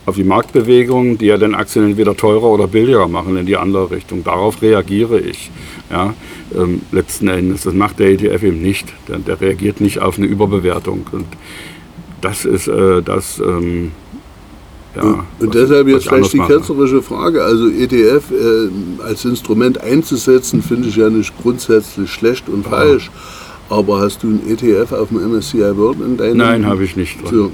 auf 0.08 0.16
die 0.16 0.24
Marktbewegungen, 0.24 1.18
die 1.18 1.26
ja 1.26 1.38
den 1.38 1.54
Aktien 1.54 1.84
entweder 1.84 2.16
teurer 2.16 2.46
oder 2.46 2.66
billiger 2.66 3.10
machen 3.10 3.36
in 3.36 3.46
die 3.46 3.58
andere 3.58 3.92
Richtung. 3.92 4.24
Darauf 4.24 4.62
reagiere 4.62 5.20
ich. 5.20 5.52
Ja, 5.92 6.14
ähm, 6.58 6.82
letzten 6.94 7.28
Endes, 7.28 7.64
das 7.64 7.74
macht 7.74 8.00
der 8.00 8.12
ETF 8.12 8.42
eben 8.44 8.62
nicht. 8.62 8.88
Der, 9.10 9.18
der 9.18 9.40
reagiert 9.42 9.82
nicht 9.82 10.00
auf 10.00 10.18
eine 10.18 10.28
Überbewertung. 10.28 11.06
Und 11.12 11.26
das 12.22 12.46
ist 12.46 12.70
äh, 12.70 13.02
das. 13.04 13.40
Ähm, 13.40 13.92
ja, 14.96 15.02
und, 15.02 15.12
und 15.12 15.26
was, 15.42 15.56
deshalb 15.56 15.88
jetzt 15.90 16.08
vielleicht 16.08 16.34
die 16.34 16.40
ketzerische 16.40 17.02
Frage. 17.02 17.44
Also 17.44 17.68
ETF 17.68 18.32
äh, 18.32 19.04
als 19.04 19.26
Instrument 19.26 19.82
einzusetzen, 19.82 20.64
finde 20.64 20.88
ich 20.88 20.96
ja 20.96 21.10
nicht 21.10 21.34
grundsätzlich 21.42 22.10
schlecht 22.10 22.48
und 22.48 22.64
ja. 22.64 22.70
falsch. 22.70 23.12
Aber 23.70 24.00
hast 24.00 24.24
du 24.24 24.28
ein 24.28 24.42
ETF 24.50 24.94
auf 24.94 25.10
dem 25.10 25.18
MSCI 25.34 25.76
World 25.76 26.00
in 26.00 26.16
deinem? 26.16 26.38
Nein, 26.38 26.66
habe 26.66 26.86
ich 26.86 26.96
nicht. 26.96 27.18
So. 27.28 27.52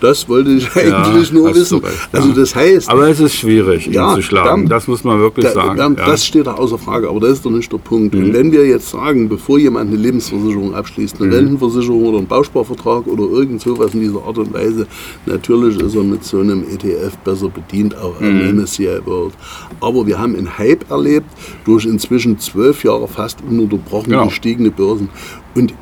Das 0.00 0.28
wollte 0.28 0.50
ich 0.50 0.66
eigentlich 0.76 1.28
ja, 1.28 1.34
nur 1.34 1.54
wissen. 1.54 1.78
Recht, 1.78 2.08
also 2.12 2.32
das 2.32 2.54
heißt. 2.54 2.88
Aber 2.88 3.08
es 3.08 3.20
ist 3.20 3.34
schwierig, 3.34 3.86
ja, 3.86 4.10
ihn 4.10 4.16
zu 4.16 4.22
schlagen. 4.22 4.62
Dann, 4.62 4.68
das 4.68 4.86
muss 4.86 5.04
man 5.04 5.18
wirklich 5.18 5.46
da, 5.46 5.52
sagen. 5.52 5.76
Dann, 5.76 5.96
ja. 5.96 6.06
Das 6.06 6.24
steht 6.24 6.46
da 6.46 6.54
außer 6.54 6.78
Frage, 6.78 7.08
aber 7.08 7.20
das 7.20 7.32
ist 7.32 7.46
doch 7.46 7.50
nicht 7.50 7.72
der 7.72 7.78
Punkt. 7.78 8.14
Mhm. 8.14 8.24
Und 8.24 8.32
wenn 8.32 8.52
wir 8.52 8.66
jetzt 8.66 8.90
sagen, 8.90 9.28
bevor 9.28 9.58
jemand 9.58 9.90
eine 9.90 9.98
Lebensversicherung 9.98 10.74
abschließt, 10.74 11.20
eine 11.20 11.26
mhm. 11.26 11.34
Rentenversicherung 11.34 12.04
oder 12.04 12.18
einen 12.18 12.26
Bausparvertrag 12.26 13.06
oder 13.06 13.24
irgend 13.24 13.60
sowas 13.60 13.94
in 13.94 14.00
dieser 14.00 14.24
Art 14.24 14.38
und 14.38 14.52
Weise, 14.52 14.86
natürlich 15.26 15.80
ist 15.80 15.94
er 15.94 16.04
mit 16.04 16.24
so 16.24 16.40
einem 16.40 16.64
ETF 16.64 17.16
besser 17.24 17.48
bedient, 17.48 17.96
auch 17.96 18.20
mhm. 18.20 18.26
am 18.26 18.56
MSCI 18.56 19.00
World. 19.04 19.34
Aber 19.80 20.06
wir 20.06 20.18
haben 20.18 20.36
einen 20.36 20.58
Hype 20.58 20.90
erlebt 20.90 21.26
durch 21.64 21.84
inzwischen 21.84 22.38
zwölf 22.38 22.84
Jahre 22.84 23.08
fast 23.08 23.38
ununterbrochen 23.48 24.10
genau. 24.10 24.26
gestiegene 24.26 24.70
Börsen. 24.70 25.08
Und 25.54 25.74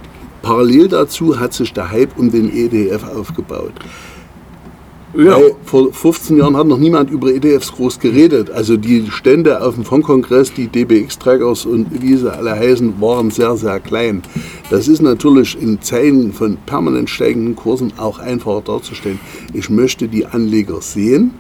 Parallel 0.47 0.87
dazu 0.87 1.41
hat 1.41 1.55
sich 1.55 1.73
der 1.73 1.91
Hype 1.91 2.17
um 2.17 2.31
den 2.31 2.57
EDF 2.57 3.03
aufgebaut. 3.03 3.73
Ja. 5.13 5.39
vor 5.65 5.93
15 5.93 6.37
Jahren 6.37 6.57
hat 6.57 6.69
noch 6.69 6.79
niemand 6.79 7.11
über 7.11 7.35
ETFs 7.35 7.73
groß 7.73 7.99
geredet. 7.99 8.53
Also 8.53 8.77
die 8.77 9.11
Stände 9.11 9.61
auf 9.61 9.75
dem 9.75 9.85
Fondkongress, 9.85 10.53
die 10.53 10.69
DBX-Trackers 10.69 11.67
und 11.67 12.01
wie 12.01 12.15
sie 12.15 12.33
alle 12.33 12.53
heißen, 12.53 13.01
waren 13.01 13.33
sehr, 13.33 13.57
sehr 13.57 13.81
klein. 13.81 14.23
Das 14.71 14.87
ist 14.87 15.03
natürlich 15.03 15.61
in 15.61 15.83
Zeiten 15.83 16.33
von 16.33 16.59
permanent 16.65 17.11
steigenden 17.11 17.57
Kursen 17.57 17.93
auch 17.97 18.21
einfacher 18.21 18.61
darzustellen. 18.61 19.19
Ich 19.53 19.69
möchte 19.69 20.07
die 20.07 20.27
Anleger 20.27 20.81
sehen, 20.81 21.33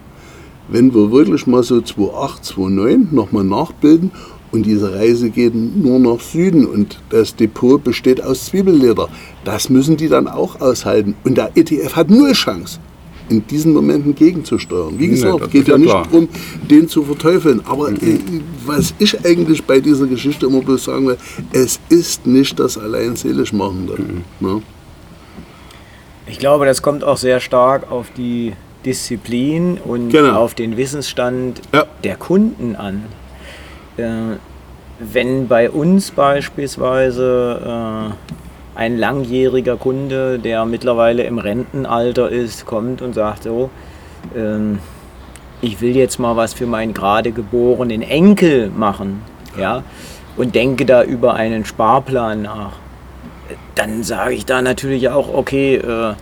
wenn 0.66 0.92
wir 0.92 1.12
wirklich 1.12 1.46
mal 1.46 1.62
so 1.62 1.80
2008, 1.80 2.44
2009 2.44 3.08
nochmal 3.12 3.44
nachbilden 3.44 4.10
und 4.56 4.64
diese 4.64 4.94
Reise 4.94 5.28
geht 5.28 5.54
nur 5.54 5.98
nach 5.98 6.18
Süden 6.18 6.66
und 6.66 6.98
das 7.10 7.36
Depot 7.36 7.84
besteht 7.84 8.22
aus 8.24 8.46
Zwiebelleder. 8.46 9.10
Das 9.44 9.68
müssen 9.68 9.98
die 9.98 10.08
dann 10.08 10.26
auch 10.28 10.62
aushalten. 10.62 11.14
Und 11.24 11.36
der 11.36 11.50
ETF 11.54 11.94
hat 11.94 12.08
null 12.08 12.32
Chance, 12.32 12.80
in 13.28 13.46
diesen 13.46 13.74
Momenten 13.74 14.14
gegenzusteuern. 14.14 14.98
Wie 14.98 15.08
gesagt, 15.08 15.42
es 15.42 15.50
geht 15.50 15.68
ja, 15.68 15.74
ja 15.74 15.78
nicht 15.78 15.92
darum, 15.92 16.28
den 16.70 16.88
zu 16.88 17.02
verteufeln. 17.02 17.60
Aber 17.66 17.90
mhm. 17.90 17.96
äh, 17.96 18.18
was 18.64 18.94
ich 18.98 19.26
eigentlich 19.26 19.62
bei 19.62 19.78
dieser 19.78 20.06
Geschichte 20.06 20.46
immer 20.46 20.62
bloß 20.62 20.84
sagen 20.84 21.06
will, 21.06 21.18
es 21.52 21.78
ist 21.90 22.26
nicht 22.26 22.58
das 22.58 22.78
allein 22.78 23.14
seelisch 23.14 23.52
Machende. 23.52 23.96
Mhm. 23.98 24.24
Ne? 24.40 24.62
Ich 26.28 26.38
glaube, 26.38 26.64
das 26.64 26.80
kommt 26.80 27.04
auch 27.04 27.18
sehr 27.18 27.40
stark 27.40 27.92
auf 27.92 28.06
die 28.16 28.54
Disziplin 28.86 29.76
und 29.84 30.08
genau. 30.08 30.40
auf 30.40 30.54
den 30.54 30.78
Wissensstand 30.78 31.60
ja. 31.74 31.84
der 32.04 32.16
Kunden 32.16 32.74
an. 32.74 33.02
Äh, 33.96 34.36
wenn 34.98 35.46
bei 35.46 35.70
uns 35.70 36.10
beispielsweise 36.10 38.12
äh, 38.14 38.78
ein 38.78 38.98
langjähriger 38.98 39.76
Kunde, 39.76 40.38
der 40.38 40.64
mittlerweile 40.64 41.24
im 41.24 41.38
Rentenalter 41.38 42.30
ist, 42.30 42.66
kommt 42.66 43.02
und 43.02 43.14
sagt 43.14 43.44
so, 43.44 43.70
ähm, 44.34 44.78
ich 45.60 45.80
will 45.80 45.96
jetzt 45.96 46.18
mal 46.18 46.36
was 46.36 46.54
für 46.54 46.66
meinen 46.66 46.94
gerade 46.94 47.32
geborenen 47.32 48.02
Enkel 48.02 48.70
machen, 48.70 49.22
ja, 49.58 49.82
und 50.36 50.54
denke 50.54 50.84
da 50.84 51.02
über 51.02 51.34
einen 51.34 51.64
Sparplan 51.64 52.42
nach, 52.42 52.72
dann 53.74 54.02
sage 54.02 54.34
ich 54.34 54.44
da 54.44 54.60
natürlich 54.60 55.08
auch, 55.08 55.32
okay, 55.32 55.76
äh, 55.76 56.14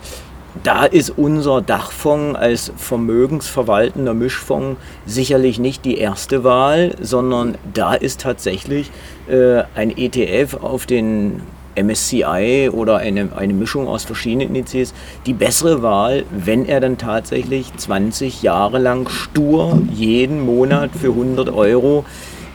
da 0.63 0.85
ist 0.85 1.11
unser 1.11 1.61
Dachfonds 1.61 2.39
als 2.39 2.71
vermögensverwaltender 2.77 4.13
Mischfonds 4.13 4.79
sicherlich 5.05 5.59
nicht 5.59 5.85
die 5.85 5.97
erste 5.97 6.43
Wahl, 6.43 6.95
sondern 7.01 7.57
da 7.73 7.93
ist 7.93 8.21
tatsächlich 8.21 8.91
äh, 9.27 9.63
ein 9.75 9.95
ETF 9.95 10.55
auf 10.61 10.85
den 10.85 11.41
MSCI 11.75 12.69
oder 12.71 12.97
eine, 12.97 13.29
eine 13.35 13.53
Mischung 13.53 13.87
aus 13.87 14.05
verschiedenen 14.05 14.55
Indizes 14.55 14.93
die 15.25 15.33
bessere 15.33 15.81
Wahl, 15.81 16.23
wenn 16.31 16.65
er 16.65 16.79
dann 16.79 16.97
tatsächlich 16.97 17.75
20 17.75 18.41
Jahre 18.41 18.79
lang 18.79 19.09
stur 19.09 19.81
jeden 19.93 20.45
Monat 20.45 20.91
für 20.99 21.09
100 21.09 21.49
Euro 21.49 22.05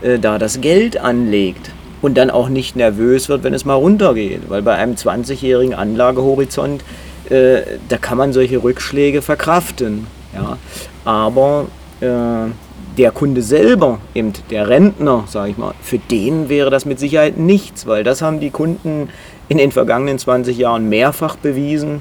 äh, 0.00 0.18
da 0.18 0.38
das 0.38 0.60
Geld 0.60 0.98
anlegt 0.98 1.70
und 2.02 2.16
dann 2.16 2.30
auch 2.30 2.48
nicht 2.48 2.76
nervös 2.76 3.28
wird, 3.28 3.44
wenn 3.44 3.54
es 3.54 3.64
mal 3.64 3.74
runtergeht. 3.74 4.48
Weil 4.48 4.62
bei 4.62 4.74
einem 4.74 4.94
20-jährigen 4.94 5.74
Anlagehorizont, 5.74 6.82
äh, 7.30 7.62
da 7.88 7.96
kann 7.96 8.18
man 8.18 8.32
solche 8.32 8.62
Rückschläge 8.62 9.22
verkraften. 9.22 10.06
Ja? 10.34 10.58
Aber 11.04 11.66
äh, 12.00 12.50
der 12.98 13.12
Kunde 13.12 13.42
selber, 13.42 14.00
eben 14.14 14.32
der 14.50 14.68
Rentner, 14.68 15.24
sage 15.28 15.52
ich 15.52 15.58
mal, 15.58 15.74
für 15.80 15.98
den 15.98 16.48
wäre 16.48 16.70
das 16.70 16.84
mit 16.84 16.98
Sicherheit 16.98 17.38
nichts, 17.38 17.86
weil 17.86 18.04
das 18.04 18.20
haben 18.20 18.40
die 18.40 18.50
Kunden 18.50 19.08
in 19.48 19.58
den 19.58 19.72
vergangenen 19.72 20.18
20 20.18 20.58
Jahren 20.58 20.88
mehrfach 20.88 21.36
bewiesen. 21.36 22.00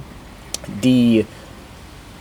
Die, 0.84 1.26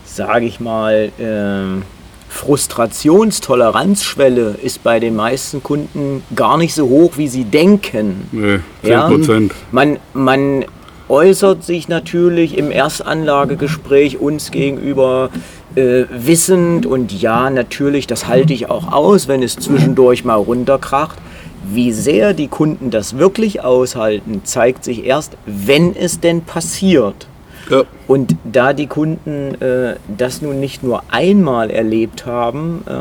sage 0.05 0.47
ich 0.47 0.61
mal, 0.61 1.11
äh, 1.19 1.83
Frustrationstoleranzschwelle 2.29 4.57
ist 4.63 4.85
bei 4.85 5.01
den 5.01 5.17
meisten 5.17 5.63
Kunden 5.63 6.23
gar 6.37 6.59
nicht 6.59 6.75
so 6.75 6.87
hoch, 6.89 7.13
wie 7.17 7.29
sie 7.29 7.45
denken. 7.45 8.29
Nee, 8.33 8.59
10%. 8.85 9.43
Ja? 9.43 9.49
Man, 9.73 9.99
man 10.13 10.67
äußert 11.09 11.65
sich 11.65 11.89
natürlich 11.89 12.57
im 12.57 12.71
Erstanlagegespräch 12.71 14.19
uns 14.19 14.51
gegenüber 14.51 15.31
äh, 15.75 16.05
wissend 16.11 16.87
und 16.87 17.13
ja, 17.21 17.51
natürlich, 17.51 18.07
das 18.07 18.27
halte 18.27 18.53
ich 18.53 18.71
auch 18.71 18.93
aus, 18.93 19.29
wenn 19.29 19.43
es 19.43 19.57
zwischendurch 19.57 20.25
mal 20.25 20.37
runterkracht. 20.37 21.19
Wie 21.71 21.93
sehr 21.93 22.35
die 22.35 22.49
Kunden 22.49 22.91
das 22.91 23.19
wirklich 23.19 23.63
aushalten, 23.63 24.43
zeigt 24.45 24.85
sich 24.85 25.05
erst, 25.05 25.37
wenn 25.45 25.95
es 25.95 26.21
denn 26.21 26.43
passiert. 26.43 27.27
Ja. 27.69 27.83
Und 28.07 28.37
da 28.45 28.73
die 28.73 28.87
Kunden 28.87 29.61
äh, 29.61 29.97
das 30.17 30.41
nun 30.41 30.61
nicht 30.61 30.83
nur 30.83 31.03
einmal 31.11 31.71
erlebt 31.71 32.25
haben, 32.25 32.83
äh, 32.87 32.93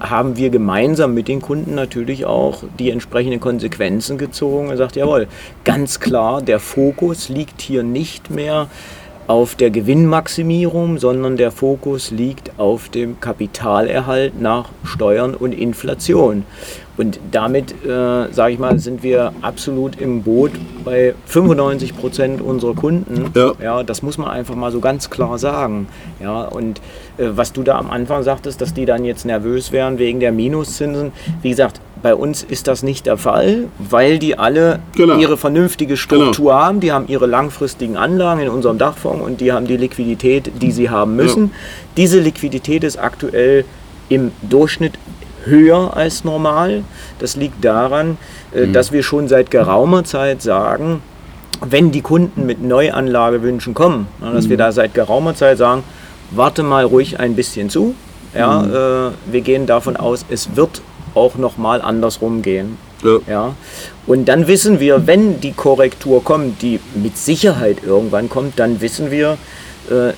haben 0.00 0.36
wir 0.36 0.50
gemeinsam 0.50 1.14
mit 1.14 1.28
den 1.28 1.40
Kunden 1.40 1.74
natürlich 1.74 2.26
auch 2.26 2.62
die 2.78 2.90
entsprechenden 2.90 3.40
Konsequenzen 3.40 4.18
gezogen 4.18 4.66
und 4.66 4.70
gesagt, 4.72 4.96
jawohl, 4.96 5.26
ganz 5.64 6.00
klar, 6.00 6.42
der 6.42 6.60
Fokus 6.60 7.28
liegt 7.28 7.62
hier 7.62 7.82
nicht 7.82 8.30
mehr 8.30 8.68
auf 9.26 9.56
der 9.56 9.70
Gewinnmaximierung, 9.70 10.98
sondern 10.98 11.36
der 11.36 11.50
Fokus 11.50 12.10
liegt 12.10 12.58
auf 12.58 12.88
dem 12.88 13.20
Kapitalerhalt 13.20 14.40
nach 14.40 14.68
Steuern 14.84 15.34
und 15.34 15.52
Inflation. 15.52 16.44
Und 16.96 17.20
damit, 17.30 17.72
äh, 17.84 18.32
sage 18.32 18.54
ich 18.54 18.58
mal, 18.58 18.78
sind 18.78 19.02
wir 19.02 19.32
absolut 19.42 20.00
im 20.00 20.22
Boot 20.22 20.52
bei 20.84 21.14
95 21.26 21.96
Prozent 21.96 22.40
unserer 22.40 22.74
Kunden. 22.74 23.30
Ja. 23.34 23.52
ja. 23.62 23.82
Das 23.82 24.02
muss 24.02 24.16
man 24.16 24.28
einfach 24.28 24.54
mal 24.54 24.72
so 24.72 24.80
ganz 24.80 25.10
klar 25.10 25.38
sagen. 25.38 25.88
Ja, 26.20 26.42
und 26.42 26.80
äh, 27.18 27.28
was 27.34 27.52
du 27.52 27.62
da 27.62 27.78
am 27.78 27.90
Anfang 27.90 28.22
sagtest, 28.22 28.60
dass 28.60 28.72
die 28.72 28.86
dann 28.86 29.04
jetzt 29.04 29.26
nervös 29.26 29.72
wären 29.72 29.98
wegen 29.98 30.20
der 30.20 30.32
Minuszinsen, 30.32 31.12
wie 31.42 31.50
gesagt, 31.50 31.80
bei 32.02 32.14
uns 32.14 32.42
ist 32.42 32.68
das 32.68 32.82
nicht 32.82 33.06
der 33.06 33.16
Fall, 33.16 33.64
weil 33.78 34.18
die 34.18 34.38
alle 34.38 34.80
genau. 34.94 35.18
ihre 35.18 35.36
vernünftige 35.36 35.96
Struktur 35.96 36.52
genau. 36.52 36.64
haben. 36.64 36.80
Die 36.80 36.92
haben 36.92 37.08
ihre 37.08 37.26
langfristigen 37.26 37.96
Anlagen 37.96 38.40
in 38.42 38.48
unserem 38.48 38.78
Dachfonds 38.78 39.24
und 39.24 39.40
die 39.40 39.52
haben 39.52 39.66
die 39.66 39.76
Liquidität, 39.76 40.52
die 40.62 40.72
sie 40.72 40.88
haben 40.90 41.16
müssen. 41.16 41.44
Ja. 41.44 41.50
Diese 41.96 42.20
Liquidität 42.20 42.84
ist 42.84 42.98
aktuell 42.98 43.64
im 44.08 44.30
Durchschnitt 44.42 44.92
höher 45.46 45.96
als 45.96 46.24
normal. 46.24 46.82
Das 47.18 47.36
liegt 47.36 47.64
daran, 47.64 48.18
äh, 48.54 48.66
mhm. 48.66 48.72
dass 48.72 48.92
wir 48.92 49.02
schon 49.02 49.28
seit 49.28 49.50
geraumer 49.50 50.04
Zeit 50.04 50.42
sagen, 50.42 51.02
wenn 51.64 51.90
die 51.90 52.02
Kunden 52.02 52.44
mit 52.44 52.62
Neuanlagewünschen 52.62 53.72
kommen, 53.72 54.08
dass 54.20 54.44
mhm. 54.44 54.50
wir 54.50 54.56
da 54.58 54.72
seit 54.72 54.92
geraumer 54.92 55.34
Zeit 55.34 55.58
sagen, 55.58 55.84
warte 56.30 56.62
mal 56.62 56.84
ruhig 56.84 57.18
ein 57.18 57.34
bisschen 57.34 57.70
zu. 57.70 57.94
Ja, 58.36 58.60
mhm. 58.60 58.74
äh, 58.74 59.32
wir 59.32 59.40
gehen 59.40 59.66
davon 59.66 59.96
aus, 59.96 60.26
es 60.28 60.56
wird 60.56 60.82
auch 61.14 61.36
nochmal 61.36 61.80
andersrum 61.80 62.42
gehen. 62.42 62.76
Ja. 63.02 63.18
ja. 63.26 63.54
Und 64.06 64.26
dann 64.26 64.46
wissen 64.46 64.80
wir, 64.80 65.06
wenn 65.06 65.40
die 65.40 65.52
Korrektur 65.52 66.22
kommt, 66.22 66.62
die 66.62 66.80
mit 66.94 67.16
Sicherheit 67.16 67.78
irgendwann 67.84 68.28
kommt, 68.28 68.58
dann 68.58 68.80
wissen 68.80 69.10
wir, 69.10 69.38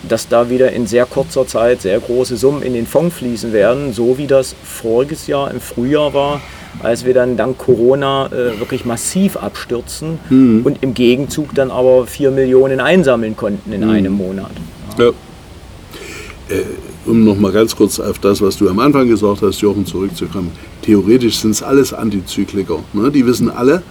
dass 0.09 0.29
da 0.29 0.51
wieder 0.51 0.73
in 0.73 0.87
sehr 0.87 1.07
kurzer 1.07 1.47
Zeit 1.47 1.83
sehr 1.83 2.01
große 2.01 2.37
Summen 2.37 2.63
in 2.63 2.73
den 2.73 2.87
Fonds 2.87 3.17
fließen 3.17 3.53
werden, 3.53 3.93
so 3.93 4.19
wie 4.19 4.27
das 4.27 4.55
voriges 4.63 5.27
Jahr 5.27 5.51
im 5.51 5.61
Frühjahr 5.61 6.15
war, 6.15 6.41
als 6.83 7.05
wir 7.05 7.15
dann 7.15 7.37
dank 7.37 7.59
Corona 7.59 8.27
äh, 8.27 8.59
wirklich 8.59 8.85
massiv 8.85 9.37
abstürzen 9.37 10.19
mhm. 10.31 10.63
und 10.65 10.83
im 10.83 10.95
Gegenzug 10.95 11.55
dann 11.55 11.71
aber 11.71 12.07
4 12.07 12.31
Millionen 12.31 12.81
einsammeln 12.81 13.37
konnten 13.37 13.73
in 13.73 13.83
mhm. 13.83 13.91
einem 13.91 14.13
Monat. 14.13 14.53
Ja. 14.99 15.07
ja. 15.07 15.11
Äh, 16.51 16.65
um 17.05 17.25
nochmal 17.25 17.53
ganz 17.53 17.75
kurz 17.75 17.99
auf 18.01 18.19
das, 18.19 18.41
was 18.43 18.59
du 18.59 18.69
am 18.69 18.79
Anfang 18.79 19.09
gesagt 19.09 19.41
hast, 19.43 19.61
Jochen, 19.61 19.87
zurückzukommen. 19.87 20.51
Theoretisch 20.83 21.39
sind 21.39 21.53
es 21.53 21.63
alles 21.63 21.93
Antizykliker. 21.93 22.81
Ne? 22.93 23.11
Die 23.11 23.25
wissen 23.27 23.51
alle, 23.51 23.83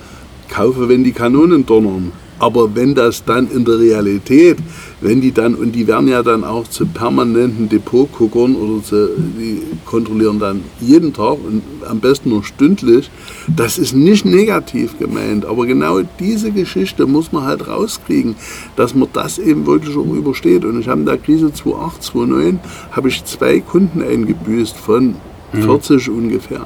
kaufe, 0.49 0.87
wenn 0.87 1.03
die 1.03 1.11
Kanonen 1.11 1.65
donnern. 1.65 2.11
Aber 2.39 2.76
wenn 2.76 2.93
das 2.93 3.23
dann 3.26 3.50
in 3.50 3.65
der 3.65 3.80
Realität, 3.80 4.58
wenn 5.02 5.21
die 5.21 5.32
dann, 5.32 5.56
und 5.56 5.73
die 5.73 5.88
werden 5.88 6.08
ja 6.08 6.21
dann 6.23 6.43
auch 6.43 6.67
zu 6.67 6.86
permanenten 6.86 7.69
Depotguckern 7.69 8.56
oder 8.56 8.84
zu, 8.84 9.10
die 9.17 9.62
kontrollieren 9.86 10.39
dann 10.39 10.62
jeden 10.80 11.13
Tag 11.13 11.38
und 11.45 11.63
am 11.88 12.00
besten 12.00 12.30
nur 12.30 12.43
stündlich, 12.43 13.10
das 13.56 13.78
ist 13.78 13.93
nicht 13.95 14.26
negativ 14.26 14.97
gemeint, 15.00 15.45
aber 15.45 15.65
genau 15.65 16.02
diese 16.19 16.52
Geschichte 16.52 17.06
muss 17.06 17.32
man 17.32 17.43
halt 17.43 17.67
rauskriegen, 17.67 18.36
dass 18.76 18.93
man 18.93 19.10
das 19.13 19.39
eben 19.39 19.65
wirklich 19.65 19.95
auch 19.95 20.13
übersteht. 20.13 20.65
Und 20.65 20.80
ich 20.80 20.88
habe 20.88 21.02
in 21.02 21.06
der 21.06 21.17
Krise 21.17 21.52
2008, 21.54 22.04
2009, 22.04 22.60
habe 22.91 23.08
ich 23.10 23.23
zwei 23.26 23.60
Kunden 23.60 24.02
eingebüßt 24.02 24.78
von 24.78 25.15
40 25.54 26.08
mhm. 26.08 26.17
ungefähr. 26.17 26.65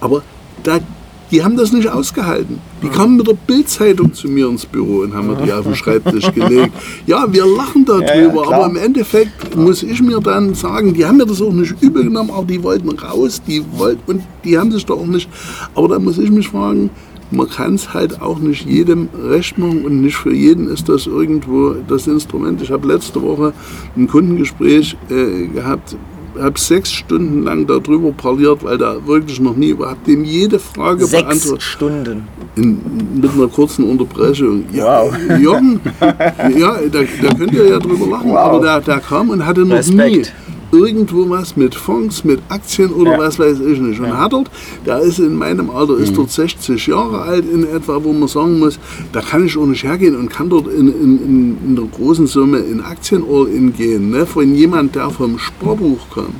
Aber 0.00 0.22
da 0.62 0.80
die 1.30 1.42
haben 1.42 1.56
das 1.56 1.72
nicht 1.72 1.88
ausgehalten. 1.88 2.58
Die 2.82 2.88
kamen 2.88 3.16
mit 3.16 3.26
der 3.26 3.34
Bildzeitung 3.34 4.12
zu 4.12 4.28
mir 4.28 4.48
ins 4.48 4.66
Büro 4.66 4.98
und 4.98 5.14
haben 5.14 5.28
mir 5.28 5.36
die 5.36 5.52
auf 5.52 5.64
den 5.64 5.74
Schreibtisch 5.74 6.30
gelegt. 6.32 6.72
Ja, 7.06 7.26
wir 7.32 7.46
lachen 7.46 7.84
darüber, 7.84 8.44
ja, 8.44 8.50
ja, 8.50 8.56
aber 8.56 8.66
im 8.66 8.76
Endeffekt 8.76 9.56
muss 9.56 9.82
ich 9.82 10.00
mir 10.02 10.20
dann 10.20 10.54
sagen, 10.54 10.94
die 10.94 11.04
haben 11.04 11.16
mir 11.16 11.26
das 11.26 11.40
auch 11.40 11.52
nicht 11.52 11.74
übel 11.80 12.04
genommen, 12.04 12.30
aber 12.30 12.46
die 12.46 12.62
wollten 12.62 12.90
raus, 12.90 13.42
die 13.46 13.64
wollten 13.72 14.02
und 14.10 14.22
die 14.44 14.58
haben 14.58 14.70
sich 14.70 14.84
doch 14.84 14.98
auch 14.98 15.06
nicht. 15.06 15.28
Aber 15.74 15.88
da 15.88 15.98
muss 15.98 16.18
ich 16.18 16.30
mich 16.30 16.48
fragen, 16.48 16.90
man 17.30 17.48
kann 17.48 17.74
es 17.74 17.92
halt 17.92 18.20
auch 18.20 18.38
nicht 18.38 18.66
jedem 18.66 19.08
recht 19.28 19.58
machen 19.58 19.84
und 19.84 20.02
nicht 20.02 20.16
für 20.16 20.32
jeden 20.32 20.68
ist 20.68 20.88
das 20.88 21.06
irgendwo 21.06 21.74
das 21.88 22.06
Instrument. 22.06 22.62
Ich 22.62 22.70
habe 22.70 22.86
letzte 22.86 23.20
Woche 23.22 23.52
ein 23.96 24.06
Kundengespräch 24.06 24.96
äh, 25.10 25.46
gehabt 25.46 25.96
habe 26.38 26.58
sechs 26.58 26.90
Stunden 26.92 27.42
lang 27.44 27.66
darüber 27.66 28.12
parliert, 28.12 28.62
weil 28.64 28.78
da 28.78 28.96
wirklich 29.06 29.40
noch 29.40 29.56
nie 29.56 29.70
überhaupt 29.70 30.06
dem 30.06 30.24
jede 30.24 30.58
Frage 30.58 31.04
sechs 31.04 31.22
beantwortet. 31.22 31.60
Sechs 31.60 31.64
Stunden. 31.64 32.28
In, 32.56 32.80
mit 33.20 33.30
einer 33.32 33.48
kurzen 33.48 33.84
Unterbrechung. 33.84 34.64
Ja, 34.72 35.02
wow. 35.02 35.14
Jürgen, 35.38 35.80
ja, 36.58 36.76
da, 36.90 37.00
da 37.22 37.34
könnt 37.34 37.52
ihr 37.52 37.68
ja 37.68 37.78
drüber 37.78 38.06
lachen, 38.06 38.30
wow. 38.30 38.38
aber 38.38 38.60
der, 38.60 38.80
der 38.80 39.00
kam 39.00 39.30
und 39.30 39.44
hatte 39.44 39.62
noch 39.62 39.76
Respekt. 39.76 39.98
nie 39.98 40.43
irgendwo 40.74 41.28
was 41.30 41.56
mit 41.56 41.74
Fonds, 41.74 42.24
mit 42.24 42.40
Aktien 42.48 42.92
oder 42.92 43.12
ja. 43.12 43.18
was 43.18 43.38
weiß 43.38 43.60
ich 43.60 43.78
nicht. 43.78 44.00
Und 44.00 44.06
ja. 44.06 44.18
Hattert, 44.18 44.50
der 44.84 45.00
ist 45.00 45.18
in 45.18 45.34
meinem 45.34 45.70
Alter, 45.70 45.96
ist 45.96 46.12
mhm. 46.12 46.16
dort 46.16 46.30
60 46.30 46.86
Jahre 46.86 47.22
alt 47.22 47.44
in 47.50 47.64
etwa, 47.64 48.02
wo 48.02 48.12
man 48.12 48.28
sagen 48.28 48.58
muss, 48.58 48.78
da 49.12 49.20
kann 49.20 49.46
ich 49.46 49.56
auch 49.56 49.66
nicht 49.66 49.84
hergehen 49.84 50.16
und 50.16 50.28
kann 50.28 50.50
dort 50.50 50.68
in, 50.68 50.88
in, 50.88 51.58
in 51.64 51.76
einer 51.76 51.86
großen 51.86 52.26
Summe 52.26 52.58
in 52.58 52.80
Aktien 52.80 53.24
all-in 53.28 53.72
gehen, 53.72 54.10
ne, 54.10 54.26
von 54.26 54.54
jemand, 54.54 54.94
der 54.94 55.10
vom 55.10 55.38
Sparbuch 55.38 56.10
kommt. 56.10 56.34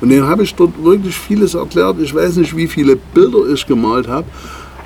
Und 0.00 0.10
den 0.10 0.24
habe 0.24 0.44
ich 0.44 0.54
dort 0.54 0.72
wirklich 0.82 1.16
vieles 1.16 1.54
erklärt. 1.54 1.96
Ich 2.00 2.14
weiß 2.14 2.36
nicht, 2.36 2.56
wie 2.56 2.68
viele 2.68 2.96
Bilder 2.96 3.48
ich 3.52 3.66
gemalt 3.66 4.06
habe. 4.06 4.26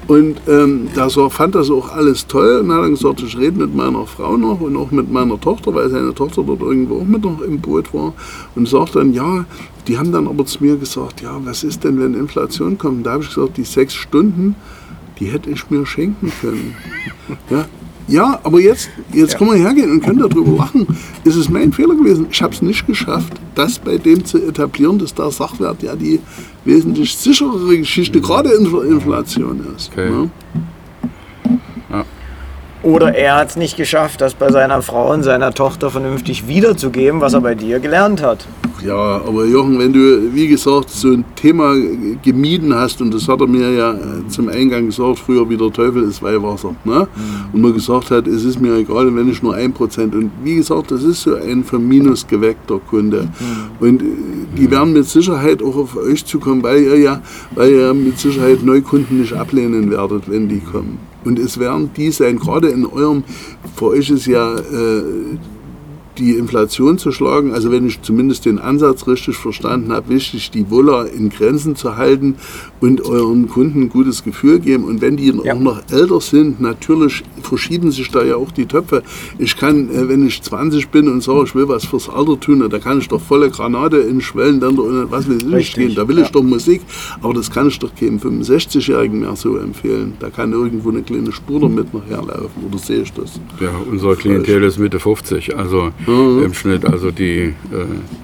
Und 0.09 0.41
ähm, 0.49 0.89
der 0.97 1.09
fand 1.31 1.55
das 1.55 1.71
auch 1.71 1.91
alles 1.91 2.27
toll 2.27 2.61
und 2.61 2.73
hat 2.73 2.83
dann 2.83 2.91
gesagt, 2.91 3.23
ich 3.23 3.39
rede 3.39 3.59
mit 3.59 3.75
meiner 3.75 4.05
Frau 4.07 4.37
noch 4.37 4.61
und 4.61 4.77
auch 4.77 4.91
mit 4.91 5.11
meiner 5.11 5.41
Tochter, 5.41 5.75
weil 5.75 5.89
seine 5.91 6.13
Tochter 6.13 6.43
dort 6.43 6.61
irgendwo 6.61 7.01
auch 7.01 7.05
mit 7.05 7.23
noch 7.23 7.41
im 7.41 7.61
Boot 7.61 7.95
war. 7.95 8.13
Und 8.55 8.69
sagt 8.69 8.97
dann, 8.97 9.13
ja, 9.13 9.45
die 9.87 9.99
haben 9.99 10.13
dann 10.13 10.27
aber 10.27 10.45
zu 10.45 10.63
mir 10.63 10.77
gesagt, 10.77 11.21
ja, 11.21 11.41
was 11.45 11.65
ist 11.65 11.85
denn, 11.85 12.01
wenn 12.01 12.15
Inflation 12.15 12.79
kommt? 12.79 13.07
Da 13.07 13.13
habe 13.13 13.23
ich 13.23 13.35
gesagt, 13.35 13.57
die 13.57 13.65
sechs 13.65 13.95
Stunden, 13.95 14.57
die 15.19 15.27
hätte 15.27 15.51
ich 15.51 15.71
mir 15.71 15.87
schenken 15.87 16.33
können. 16.41 16.75
Ja, 17.51 17.67
ja, 18.09 18.41
aber 18.43 18.61
jetzt, 18.61 18.91
jetzt 19.13 19.33
ja. 19.33 19.39
können 19.39 19.53
wir 19.53 19.59
hergehen 19.59 19.91
und 19.91 20.03
können 20.03 20.19
darüber 20.19 20.57
lachen. 20.57 20.87
Ist 21.25 21.37
es 21.37 21.49
mein 21.49 21.73
Fehler 21.73 21.95
gewesen? 21.95 22.27
Ich 22.31 22.43
habe 22.43 22.53
es 22.55 22.63
nicht 22.63 22.87
geschafft, 22.87 23.33
das 23.55 23.79
bei 23.79 23.97
dem 23.99 24.25
zu 24.25 24.39
etablieren, 24.39 24.99
dass 24.99 25.15
der 25.15 25.31
Sachwert 25.31 25.83
ja 25.83 25.95
die 25.95 26.21
wesentlich 26.65 27.17
sicherere 27.17 27.79
Geschichte, 27.79 28.21
gerade 28.21 28.51
in 28.51 28.71
der 28.71 28.83
Inflation 28.85 29.61
ist. 29.77 29.91
Okay. 29.93 30.11
Ja. 30.11 30.29
Oder 32.83 33.15
er 33.15 33.37
hat 33.37 33.51
es 33.51 33.57
nicht 33.57 33.77
geschafft, 33.77 34.21
das 34.21 34.35
bei 34.35 34.51
seiner 34.51 34.83
Frau 34.83 35.13
und 35.13 35.23
seiner 35.23 35.53
Tochter 35.53 35.91
vernünftig 35.91 36.49
wiederzugeben, 36.49 37.21
was 37.21 37.33
er 37.33 37.41
bei 37.41 37.55
dir 37.55 37.79
gelernt 37.79 38.23
hat. 38.23 38.47
Ja, 38.85 39.23
aber 39.25 39.45
Jochen, 39.45 39.79
wenn 39.79 39.93
du, 39.93 40.35
wie 40.35 40.49
gesagt, 40.49 40.91
so 40.91 41.13
ein 41.13 41.25
Thema 41.37 41.77
gemieden 42.23 42.75
hast, 42.75 43.01
und 43.01 43.15
das 43.15 43.29
hat 43.29 43.41
er 43.41 43.47
mir 43.47 43.71
ja 43.71 43.93
äh, 43.93 44.27
zum 44.27 44.49
Eingang 44.49 44.87
gesagt, 44.87 45.21
früher 45.21 45.49
wie 45.49 45.57
der 45.57 45.73
Teufel 45.73 46.03
ist 46.03 46.21
Weihwasser, 46.21 46.75
ne? 46.85 47.07
und 47.53 47.61
man 47.63 47.73
gesagt 47.73 48.11
hat, 48.11 48.27
es 48.27 48.45
ist 48.45 48.61
mir 48.61 48.75
egal, 48.75 49.15
wenn 49.15 49.31
ich 49.31 49.41
nur 49.41 49.55
ein 49.55 49.73
Prozent, 49.73 50.17
und 50.17 50.33
wie 50.43 50.57
gesagt, 50.57 50.91
das 50.91 51.05
ist 51.05 51.23
so 51.23 51.37
ein 51.37 51.63
von 51.63 51.87
Minus 51.87 52.27
geweckter 52.27 52.81
Kunde. 52.81 53.29
Und 53.79 54.03
äh, 54.03 54.07
die 54.59 54.69
werden 54.69 54.93
mit 54.93 55.07
Sicherheit 55.07 55.63
auch 55.63 55.77
auf 55.77 55.97
euch 55.97 56.25
zukommen, 56.25 56.65
weil 56.65 56.83
ihr 56.83 56.99
ja, 56.99 57.21
weil 57.55 57.71
ihr 57.71 57.95
mit 57.95 58.19
Sicherheit 58.19 58.65
Neukunden 58.65 59.21
nicht 59.21 59.33
ablehnen 59.33 59.93
werdet, 59.93 60.29
wenn 60.29 60.49
die 60.49 60.59
kommen. 60.59 61.12
Und 61.25 61.39
es 61.39 61.59
werden 61.59 61.91
die 61.97 62.11
sein, 62.11 62.39
gerade 62.39 62.69
in 62.69 62.87
eurem, 62.87 63.25
für 63.77 63.87
euch 63.87 64.11
ist 64.11 64.27
ja 64.27 64.57
äh, 64.57 65.03
die 66.19 66.33
Inflation 66.33 66.99
zu 66.99 67.13
schlagen, 67.13 67.53
also 67.53 67.71
wenn 67.71 67.87
ich 67.87 68.03
zumindest 68.03 68.45
den 68.45 68.59
Ansatz 68.59 69.07
richtig 69.07 69.37
verstanden 69.37 69.93
habe, 69.93 70.09
wichtig, 70.11 70.51
die 70.51 70.71
Wohler 70.71 71.11
in 71.11 71.31
Grenzen 71.31 71.77
zu 71.77 71.97
halten 71.97 72.37
und 72.81 73.05
euren 73.05 73.49
Kunden 73.49 73.83
ein 73.83 73.89
gutes 73.89 74.23
Gefühl 74.25 74.61
geben. 74.61 74.85
Und 74.85 75.01
wenn 75.01 75.17
die 75.17 75.33
Ja. 75.45 75.55
auch 75.55 75.61
noch 75.61 75.83
älter 75.91 76.21
sind, 76.21 76.61
natürlich 76.61 77.23
verschieben 77.43 77.91
sich 77.91 78.11
da 78.11 78.23
ja 78.23 78.37
auch 78.37 78.51
die 78.51 78.67
Töpfe. 78.67 79.03
Ich 79.39 79.57
kann, 79.57 79.89
äh, 79.91 80.09
wenn 80.09 80.27
ich 80.27 80.43
20 80.43 80.89
bin 80.89 81.09
und 81.09 81.23
sage, 81.23 81.45
ich 81.45 81.55
will 81.55 81.69
was 81.69 81.85
fürs 81.87 82.09
Alter 82.09 82.39
tun, 82.39 82.69
da 82.69 82.79
kann 82.79 82.99
ich 82.99 83.09
doch 83.09 83.21
volle 83.21 83.51
Granate 83.51 83.99
in 83.99 84.21
Schwellenländer 84.21 84.83
und 84.83 85.11
was 85.11 85.29
weiß 85.29 85.43
ich 85.43 85.53
Richtig, 85.53 85.75
gehen. 85.87 85.95
Da 85.95 86.07
will 86.09 86.19
ich 86.19 86.27
ja. 86.27 86.31
doch 86.33 86.43
Musik, 86.43 86.83
aber 87.21 87.35
das 87.35 87.51
kann 87.51 87.69
ich 87.69 87.79
doch 87.79 87.95
keinem 87.95 88.19
65-Jährigen 88.19 89.21
mehr 89.21 89.37
so 89.37 89.57
empfehlen. 89.57 90.15
Da 90.21 90.31
kann 90.31 90.53
irgendwo 90.53 90.91
eine 90.91 91.03
kleine 91.03 91.33
Spur 91.33 91.61
damit 91.61 91.93
noch 91.95 92.05
herlaufen, 92.07 92.65
oder 92.69 92.79
sehe 92.79 93.03
ich 93.03 93.13
das? 93.13 93.41
Ja, 93.61 93.71
unsere 93.91 94.17
Klientel 94.17 94.63
ist 94.65 94.79
Mitte 94.79 95.01
50, 95.01 95.57
also 95.57 95.91
Mhm. 96.07 96.43
im 96.45 96.55
Schnitt, 96.55 96.85
also 96.85 97.11
die 97.11 97.39
äh, 97.43 97.55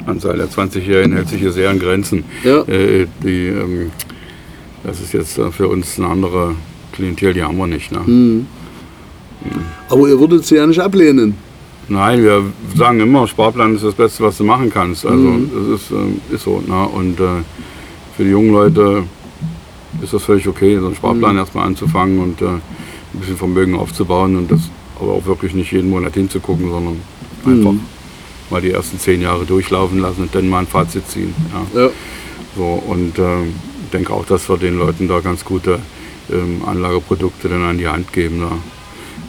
Anzahl 0.06 0.36
der 0.36 0.48
20-Jährigen 0.48 1.12
hält 1.12 1.28
sich 1.28 1.40
hier 1.40 1.52
sehr 1.52 1.70
an 1.70 1.78
Grenzen. 1.78 2.24
Ja. 2.44 2.62
Äh, 2.62 3.06
die, 3.22 3.46
ähm, 3.48 3.90
das 4.84 5.00
ist 5.00 5.12
jetzt 5.12 5.38
äh, 5.38 5.50
für 5.50 5.68
uns 5.68 5.98
eine 5.98 6.08
andere 6.08 6.54
Klientel, 6.92 7.34
die 7.34 7.42
haben 7.42 7.56
wir 7.56 7.66
nicht. 7.66 7.92
Ne? 7.92 8.00
Mhm. 8.00 8.46
Aber 9.88 10.08
ihr 10.08 10.18
würdet 10.18 10.44
sie 10.44 10.56
ja 10.56 10.66
nicht 10.66 10.80
ablehnen. 10.80 11.34
Nein, 11.88 12.22
wir 12.22 12.42
sagen 12.76 13.00
immer, 13.00 13.26
Sparplan 13.26 13.74
ist 13.76 13.84
das 13.84 13.94
Beste, 13.94 14.22
was 14.22 14.36
du 14.36 14.44
machen 14.44 14.68
kannst. 14.70 15.06
Also 15.06 15.16
Mhm. 15.22 15.50
das 15.70 15.80
ist, 15.80 15.90
ähm, 15.90 16.20
ist 16.30 16.42
so. 16.44 16.62
Ne? 16.66 16.88
Und 16.88 17.18
äh, 17.20 17.24
für 18.16 18.24
die 18.24 18.30
jungen 18.30 18.52
Leute 18.52 19.04
ist 20.02 20.12
das 20.12 20.22
völlig 20.24 20.46
okay, 20.48 20.78
so 20.78 20.86
einen 20.86 20.94
Sparplan 20.96 21.32
Mhm. 21.34 21.38
erstmal 21.38 21.66
anzufangen 21.66 22.18
und 22.18 22.42
äh, 22.42 22.46
ein 22.46 22.60
bisschen 23.20 23.36
Vermögen 23.36 23.74
aufzubauen 23.74 24.36
und 24.36 24.50
das 24.50 24.60
aber 25.00 25.12
auch 25.12 25.24
wirklich 25.26 25.54
nicht 25.54 25.72
jeden 25.72 25.88
Monat 25.90 26.14
hinzugucken, 26.14 26.68
sondern 26.68 26.96
einfach 27.44 27.72
Mhm. 27.72 27.80
mal 28.50 28.60
die 28.60 28.70
ersten 28.70 28.98
zehn 28.98 29.20
Jahre 29.22 29.44
durchlaufen 29.44 29.98
lassen 29.98 30.22
und 30.22 30.34
dann 30.34 30.48
mal 30.48 30.60
ein 30.60 30.66
Fazit 30.66 31.08
ziehen. 31.08 31.34
Ja. 31.74 31.82
Ja. 31.82 31.90
So, 32.56 32.82
und 32.86 33.18
ähm, 33.18 33.54
ich 33.84 33.90
denke 33.90 34.12
auch, 34.12 34.26
dass 34.26 34.48
wir 34.48 34.56
den 34.56 34.78
Leuten 34.78 35.08
da 35.08 35.20
ganz 35.20 35.44
gute 35.44 35.78
ähm, 36.30 36.62
Anlageprodukte 36.66 37.48
dann 37.48 37.62
an 37.62 37.78
die 37.78 37.88
Hand 37.88 38.12
geben. 38.12 38.40
Ja. 38.40 38.52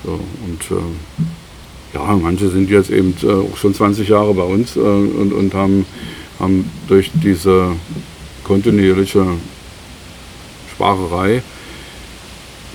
So, 0.03 0.11
und 0.11 0.71
ähm, 0.71 0.95
ja, 1.93 2.03
manche 2.21 2.49
sind 2.49 2.69
jetzt 2.69 2.89
eben 2.89 3.13
äh, 3.23 3.31
auch 3.31 3.57
schon 3.57 3.73
20 3.73 4.07
Jahre 4.07 4.33
bei 4.33 4.43
uns 4.43 4.75
äh, 4.75 4.79
und, 4.79 5.33
und 5.33 5.53
haben, 5.53 5.85
haben 6.39 6.69
durch 6.87 7.11
diese 7.13 7.73
kontinuierliche 8.43 9.25
Sparerei 10.73 11.41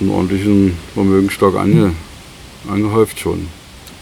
einen 0.00 0.10
ordentlichen 0.10 0.76
Vermögensstock 0.94 1.56
ange, 1.56 1.92
angehäuft 2.70 3.18
schon. 3.18 3.46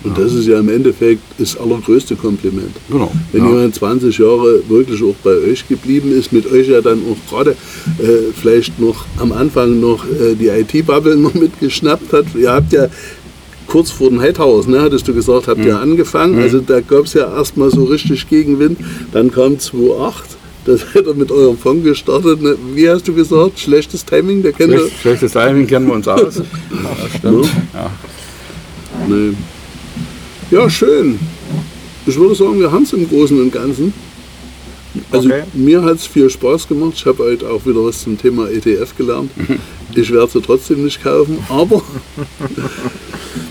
Und 0.04 0.18
das 0.18 0.32
ist 0.34 0.46
ja 0.46 0.58
im 0.58 0.68
Endeffekt 0.68 1.22
das 1.38 1.56
allergrößte 1.56 2.16
Kompliment. 2.16 2.74
Genau. 2.90 3.12
Wenn 3.32 3.44
ja. 3.44 3.50
jemand 3.50 3.74
20 3.74 4.18
Jahre 4.18 4.62
wirklich 4.68 5.02
auch 5.02 5.14
bei 5.22 5.36
euch 5.36 5.66
geblieben 5.68 6.12
ist, 6.12 6.32
mit 6.32 6.50
euch 6.50 6.68
ja 6.68 6.80
dann 6.80 7.00
auch 7.10 7.30
gerade 7.30 7.50
äh, 7.50 8.32
vielleicht 8.34 8.80
noch 8.80 9.04
am 9.18 9.32
Anfang 9.32 9.80
noch 9.80 10.04
äh, 10.04 10.34
die 10.34 10.48
IT-Bubble 10.48 11.16
noch 11.16 11.34
mitgeschnappt 11.34 12.12
hat. 12.12 12.26
Ihr 12.34 12.52
habt 12.52 12.72
ja 12.72 12.88
kurz 13.66 13.90
vor 13.90 14.10
den 14.10 14.20
Hightower, 14.20 14.66
ne, 14.66 14.82
hattest 14.82 15.08
du 15.08 15.14
gesagt, 15.14 15.48
habt 15.48 15.64
ihr 15.64 15.78
angefangen. 15.78 16.38
Also 16.40 16.60
da 16.60 16.80
gab 16.80 17.04
es 17.04 17.14
ja 17.14 17.34
erstmal 17.34 17.70
so 17.70 17.84
richtig 17.84 18.28
Gegenwind. 18.28 18.78
Dann 19.12 19.30
kam 19.30 19.58
2008. 19.58 20.24
Da 20.64 20.76
seid 20.76 21.06
ihr 21.06 21.14
mit 21.14 21.32
eurem 21.32 21.58
Fonds 21.58 21.84
gestartet. 21.84 22.40
Ne? 22.40 22.56
Wie 22.74 22.88
hast 22.88 23.08
du 23.08 23.12
gesagt? 23.12 23.58
Schlechtes 23.58 24.04
Timing? 24.04 24.44
Der 24.44 24.54
Schlecht, 24.54 24.92
schlechtes 25.00 25.32
Timing 25.32 25.66
kennen 25.66 25.88
wir 25.88 25.94
uns 25.94 26.06
aus. 26.06 26.36
ja, 26.70 27.18
stimmt. 27.18 27.50
Ja. 27.74 27.90
Nee. 29.08 29.32
Ja, 30.52 30.68
schön. 30.70 31.18
Ich 32.06 32.16
würde 32.16 32.34
sagen, 32.34 32.60
wir 32.60 32.70
haben 32.70 32.82
es 32.84 32.92
im 32.92 33.08
Großen 33.08 33.40
und 33.40 33.52
Ganzen. 33.52 33.92
Also 35.10 35.28
Okay. 35.28 35.42
mir 35.54 35.82
hat 35.82 35.96
es 35.96 36.06
viel 36.06 36.28
Spaß 36.28 36.68
gemacht. 36.68 36.92
Ich 36.96 37.06
habe 37.06 37.22
heute 37.24 37.48
auch 37.48 37.64
wieder 37.64 37.84
was 37.84 38.02
zum 38.02 38.18
Thema 38.18 38.48
ETF 38.48 38.96
gelernt. 38.96 39.30
Ich 39.94 40.10
werde 40.10 40.32
sie 40.32 40.40
trotzdem 40.40 40.84
nicht 40.86 41.02
kaufen, 41.04 41.36
aber 41.50 41.82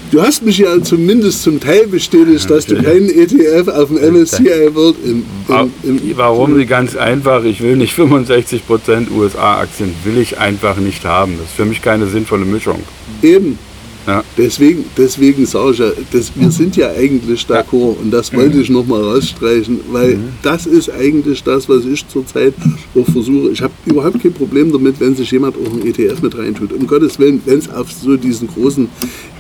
du 0.10 0.22
hast 0.24 0.44
mich 0.44 0.58
ja 0.58 0.82
zumindest 0.82 1.44
zum 1.44 1.60
Teil 1.60 1.86
bestätigt, 1.86 2.50
dass 2.50 2.66
du 2.66 2.82
keinen 2.82 3.12
ETF 3.12 3.68
auf 3.68 3.90
dem 3.90 3.98
MSCI 4.14 4.74
World 4.74 4.96
in, 5.06 5.24
Wa- 5.46 5.68
in, 5.84 6.00
in, 6.00 6.18
Warum? 6.18 6.58
Die 6.58 6.66
ganz 6.66 6.96
einfach. 6.96 7.44
Ich 7.44 7.62
will 7.62 7.76
nicht 7.76 7.94
65% 7.96 9.12
USA-Aktien, 9.16 9.94
will 10.04 10.18
ich 10.18 10.40
einfach 10.40 10.78
nicht 10.78 11.06
haben. 11.06 11.34
Das 11.40 11.50
ist 11.50 11.56
für 11.58 11.66
mich 11.66 11.80
keine 11.84 12.08
sinnvolle 12.08 12.46
Mischung. 12.46 12.80
eben. 13.22 13.60
Ja. 14.08 14.24
Deswegen, 14.38 14.86
deswegen 14.98 15.46
sage 15.46 15.72
ich 15.72 15.80
ja, 15.80 15.92
das, 16.12 16.32
wir 16.36 16.50
sind 16.50 16.76
ja 16.76 16.90
eigentlich 16.92 17.42
d'accord 17.42 17.98
und 18.02 18.12
das 18.12 18.34
wollte 18.34 18.60
ich 18.60 18.70
nochmal 18.70 19.02
rausstreichen, 19.02 19.80
weil 19.92 20.18
das 20.42 20.66
ist 20.66 20.90
eigentlich 20.90 21.44
das, 21.44 21.70
was 21.70 21.86
ich 21.86 22.08
zurzeit 22.08 22.54
auch 22.96 23.06
versuche. 23.06 23.50
Ich 23.50 23.62
habe 23.62 23.74
überhaupt 23.86 24.22
kein 24.22 24.34
Problem 24.34 24.72
damit, 24.72 25.00
wenn 25.00 25.16
sich 25.16 25.30
jemand 25.32 25.56
auch 25.56 25.72
einen 25.72 25.86
ETF 25.86 26.22
mit 26.22 26.38
reintut. 26.38 26.74
Um 26.74 26.88
Gottes 26.88 27.20
Willen, 27.20 27.42
wenn 27.46 27.60
es 27.60 27.70
auf 27.70 27.92
so 27.92 28.18
diesen 28.18 28.48
großen 28.48 28.90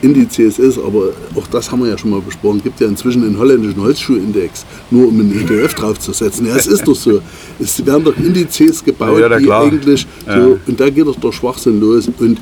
Indizes 0.02 0.60
ist, 0.60 0.78
aber 0.78 1.10
auch 1.36 1.48
das 1.48 1.72
haben 1.72 1.82
wir 1.82 1.90
ja 1.90 1.98
schon 1.98 2.12
mal 2.12 2.22
besprochen, 2.22 2.62
gibt 2.64 2.80
ja 2.80 2.88
inzwischen 2.88 3.24
einen 3.24 3.38
holländischen 3.38 3.82
Holzschuhindex, 3.82 4.66
nur 4.92 5.08
um 5.08 5.20
einen 5.20 5.32
ETF 5.32 5.74
draufzusetzen. 5.74 6.46
Ja, 6.48 6.56
es 6.56 6.68
ist 6.68 6.88
doch 6.88 6.96
so. 6.96 7.22
Es 7.60 7.84
werden 7.86 8.04
doch 8.04 8.18
Indizes 8.18 8.84
gebaut, 8.84 9.20
Ja, 9.20 9.28
ja, 9.28 9.40
die 9.40 9.52
eigentlich 9.52 10.06
so, 10.28 10.60
und 10.68 10.80
da 10.80 10.90
geht 10.90 11.08
doch 11.08 11.20
der 11.20 11.32
Schwachsinn 11.32 11.80
los. 11.80 12.10
Und 12.20 12.40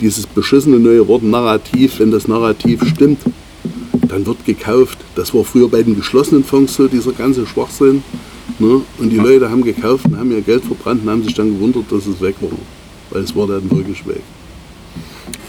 dieses 0.00 0.26
beschissene 0.26 0.78
neue 0.78 1.06
Wort 1.06 1.22
Narrativ, 1.22 1.59
wenn 1.98 2.10
das 2.10 2.28
Narrativ 2.28 2.86
stimmt, 2.86 3.20
dann 4.08 4.26
wird 4.26 4.44
gekauft. 4.44 4.98
Das 5.14 5.34
war 5.34 5.44
früher 5.44 5.68
bei 5.68 5.82
den 5.82 5.96
geschlossenen 5.96 6.44
Fonds 6.44 6.74
so, 6.74 6.88
dieser 6.88 7.12
ganze 7.12 7.46
Schwachsinn. 7.46 8.02
Ne? 8.58 8.80
Und 8.98 9.10
die 9.10 9.16
Leute 9.16 9.50
haben 9.50 9.62
gekauft 9.62 10.04
und 10.06 10.18
haben 10.18 10.30
ihr 10.32 10.40
Geld 10.42 10.64
verbrannt 10.64 11.02
und 11.04 11.10
haben 11.10 11.22
sich 11.22 11.34
dann 11.34 11.54
gewundert, 11.54 11.84
dass 11.90 12.06
es 12.06 12.20
weg 12.20 12.34
war. 12.40 12.50
Weil 13.10 13.22
es 13.22 13.34
war 13.34 13.46
dann 13.46 13.70
wirklich 13.70 14.06
weg. 14.06 14.22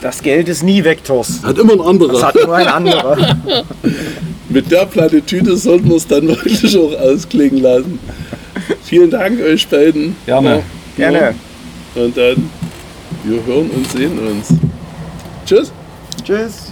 Das 0.02 0.22
Geld 0.22 0.50
ist 0.50 0.64
nie 0.64 0.84
weg, 0.84 1.04
Thorsten. 1.04 1.46
Hat 1.46 1.58
immer 1.58 1.74
ein 1.74 1.78
Das 1.78 1.88
anderer. 1.88 2.22
hat 2.24 2.36
nur 2.36 2.56
ein 2.56 2.68
anderer. 2.68 3.38
Mit 4.50 4.72
der 4.72 4.86
Plattitüde 4.86 5.56
sollten 5.56 5.90
wir 5.90 5.96
es 5.98 6.08
dann 6.08 6.28
wirklich 6.28 6.78
auch 6.78 6.94
ausklingen 7.00 7.62
lassen. 7.62 8.00
Vielen 8.84 9.10
Dank 9.12 9.40
euch 9.42 9.68
beiden. 9.68 10.16
Gerne. 10.26 10.64
Gerne. 10.98 11.36
Und 11.96 12.18
dann, 12.18 12.50
wir 13.24 13.46
hören 13.46 13.70
und 13.70 13.92
sehen 13.92 14.20
uns. 14.20 14.48
Tschüss. 15.46 15.72
Tschüss. 16.32 16.72